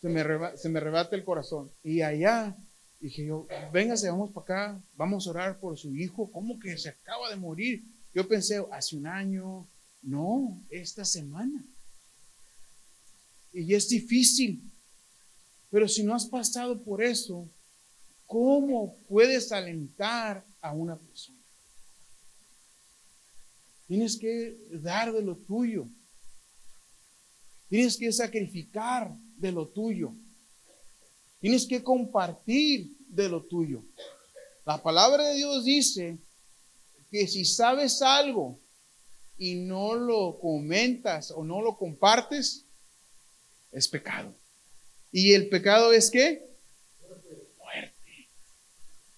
se 0.00 0.08
me, 0.08 0.22
se 0.56 0.68
me 0.68 0.80
rebate 0.80 1.16
el 1.16 1.24
corazón. 1.24 1.70
Y 1.82 2.02
allá 2.02 2.56
dije 3.00 3.24
yo, 3.24 3.46
véngase, 3.72 4.10
vamos 4.10 4.32
para 4.32 4.44
acá, 4.44 4.82
vamos 4.96 5.26
a 5.26 5.30
orar 5.30 5.60
por 5.60 5.78
su 5.78 5.94
hijo, 5.94 6.30
¿cómo 6.30 6.58
que 6.58 6.76
se 6.76 6.88
acaba 6.88 7.30
de 7.30 7.36
morir? 7.36 7.84
Yo 8.12 8.26
pensé, 8.26 8.62
hace 8.72 8.96
un 8.96 9.06
año, 9.06 9.68
no, 10.02 10.60
esta 10.70 11.04
semana. 11.04 11.64
Y 13.52 13.74
es 13.74 13.88
difícil. 13.88 14.62
Pero 15.70 15.86
si 15.86 16.02
no 16.02 16.14
has 16.14 16.26
pasado 16.26 16.82
por 16.82 17.02
eso, 17.02 17.48
¿cómo 18.26 18.96
puedes 19.08 19.52
alentar 19.52 20.44
a 20.60 20.72
una 20.72 20.96
persona? 20.96 21.37
Tienes 23.88 24.18
que 24.18 24.58
dar 24.70 25.12
de 25.12 25.22
lo 25.22 25.36
tuyo. 25.36 25.88
Tienes 27.68 27.96
que 27.96 28.12
sacrificar 28.12 29.10
de 29.36 29.50
lo 29.50 29.66
tuyo. 29.68 30.14
Tienes 31.40 31.66
que 31.66 31.82
compartir 31.82 32.94
de 33.08 33.28
lo 33.30 33.42
tuyo. 33.44 33.82
La 34.66 34.82
palabra 34.82 35.28
de 35.28 35.36
Dios 35.36 35.64
dice 35.64 36.18
que 37.10 37.26
si 37.26 37.46
sabes 37.46 38.02
algo 38.02 38.60
y 39.38 39.54
no 39.54 39.94
lo 39.94 40.38
comentas 40.38 41.30
o 41.30 41.42
no 41.42 41.62
lo 41.62 41.78
compartes, 41.78 42.66
es 43.72 43.88
pecado. 43.88 44.34
¿Y 45.10 45.32
el 45.32 45.48
pecado 45.48 45.92
es 45.94 46.10
qué? 46.10 46.46
Muerte. 47.56 48.28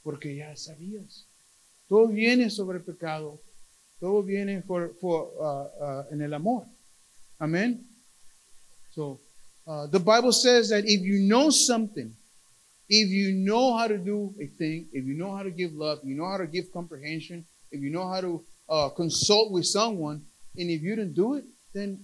Porque 0.04 0.36
ya 0.36 0.54
sabías. 0.54 1.26
Todo 1.88 2.06
viene 2.06 2.50
sobre 2.50 2.78
el 2.78 2.84
pecado. 2.84 3.40
Todo 4.00 4.22
viene 4.22 4.62
por, 4.62 4.94
uh, 5.02 5.06
uh, 5.06 6.04
en 6.10 6.22
el 6.22 6.32
amor. 6.32 6.66
Amén. 7.38 7.84
So, 8.92 9.20
uh, 9.66 9.86
the 9.86 10.00
Bible 10.00 10.32
says 10.32 10.70
that 10.70 10.84
if 10.86 11.02
you 11.02 11.20
know 11.20 11.50
something, 11.50 12.14
if 12.88 13.08
you 13.10 13.32
know 13.32 13.76
how 13.76 13.86
to 13.86 13.98
do 13.98 14.34
a 14.40 14.46
thing, 14.46 14.88
if 14.92 15.04
you 15.04 15.14
know 15.14 15.36
how 15.36 15.42
to 15.42 15.50
give 15.50 15.74
love, 15.74 16.00
you 16.02 16.16
know 16.16 16.26
how 16.26 16.38
to 16.38 16.46
give 16.46 16.72
comprehension, 16.72 17.44
if 17.70 17.80
you 17.80 17.90
know 17.90 18.08
how 18.08 18.20
to 18.20 18.42
uh, 18.68 18.88
consult 18.88 19.52
with 19.52 19.66
someone, 19.66 20.24
and 20.56 20.70
if 20.70 20.82
you 20.82 20.96
don't 20.96 21.14
do 21.14 21.34
it, 21.34 21.44
then 21.72 22.00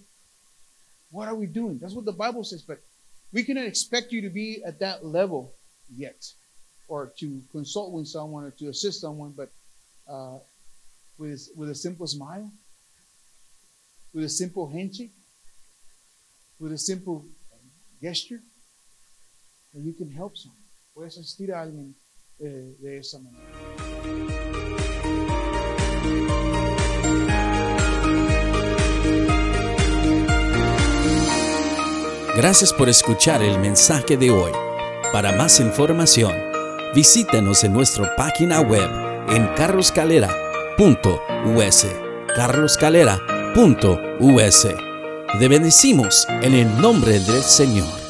what 1.11 1.29
are 1.29 1.35
we 1.35 1.47
doing? 1.47 1.79
That's 1.79 1.95
what 1.95 2.05
the 2.05 2.13
Bible 2.13 2.45
says. 2.45 2.63
But 2.63 2.79
we 3.33 3.43
cannot 3.43 3.65
expect 3.65 4.13
you 4.13 4.21
to 4.23 4.31
be 4.31 4.63
at 4.65 4.79
that 4.81 5.05
level 5.05 5.53
yet, 5.95 6.33
or 6.89 7.13
to 7.19 7.43
consult 7.51 7.93
with 7.93 8.07
someone 8.07 8.45
or 8.45 8.51
to 8.53 8.69
assist 8.69 9.01
someone. 9.01 9.33
But 9.37 9.51
uh, 10.09 10.39
with 11.19 11.49
with 11.57 11.71
a 11.71 11.75
simple 11.75 12.07
smile, 12.07 12.51
with 14.13 14.25
a 14.25 14.29
simple 14.29 14.69
handshake, 14.71 15.15
with 16.59 16.73
a 16.73 16.79
simple 16.79 17.25
gesture, 18.01 18.43
and 19.75 19.85
you 19.85 19.93
can 19.93 20.11
help 20.11 20.37
someone. 20.37 20.63
Puedes 20.95 21.19
a 21.53 21.61
alguien 21.61 21.95
eh, 22.39 22.77
de 22.81 22.99
esa 22.99 23.19
manera. 23.19 23.45
Gracias 32.37 32.73
por 32.75 32.91
escuchar 32.91 33.43
el 33.43 33.59
mensaje 33.59 34.19
de 34.19 34.31
hoy. 34.31 34.53
Para 35.11 35.33
más 35.33 35.59
información, 35.59 36.35
visítanos 36.95 37.65
en 37.65 37.73
nuestra 37.73 38.15
página 38.15 38.61
web 38.61 38.91
en 39.31 39.47
carloscalera.us. 40.77 41.87
carloscalera.us. 42.35 44.69
Te 45.39 45.49
bendecimos 45.49 46.27
en 46.43 46.55
el 46.55 46.81
nombre 46.81 47.13
del 47.13 47.43
Señor. 47.43 48.06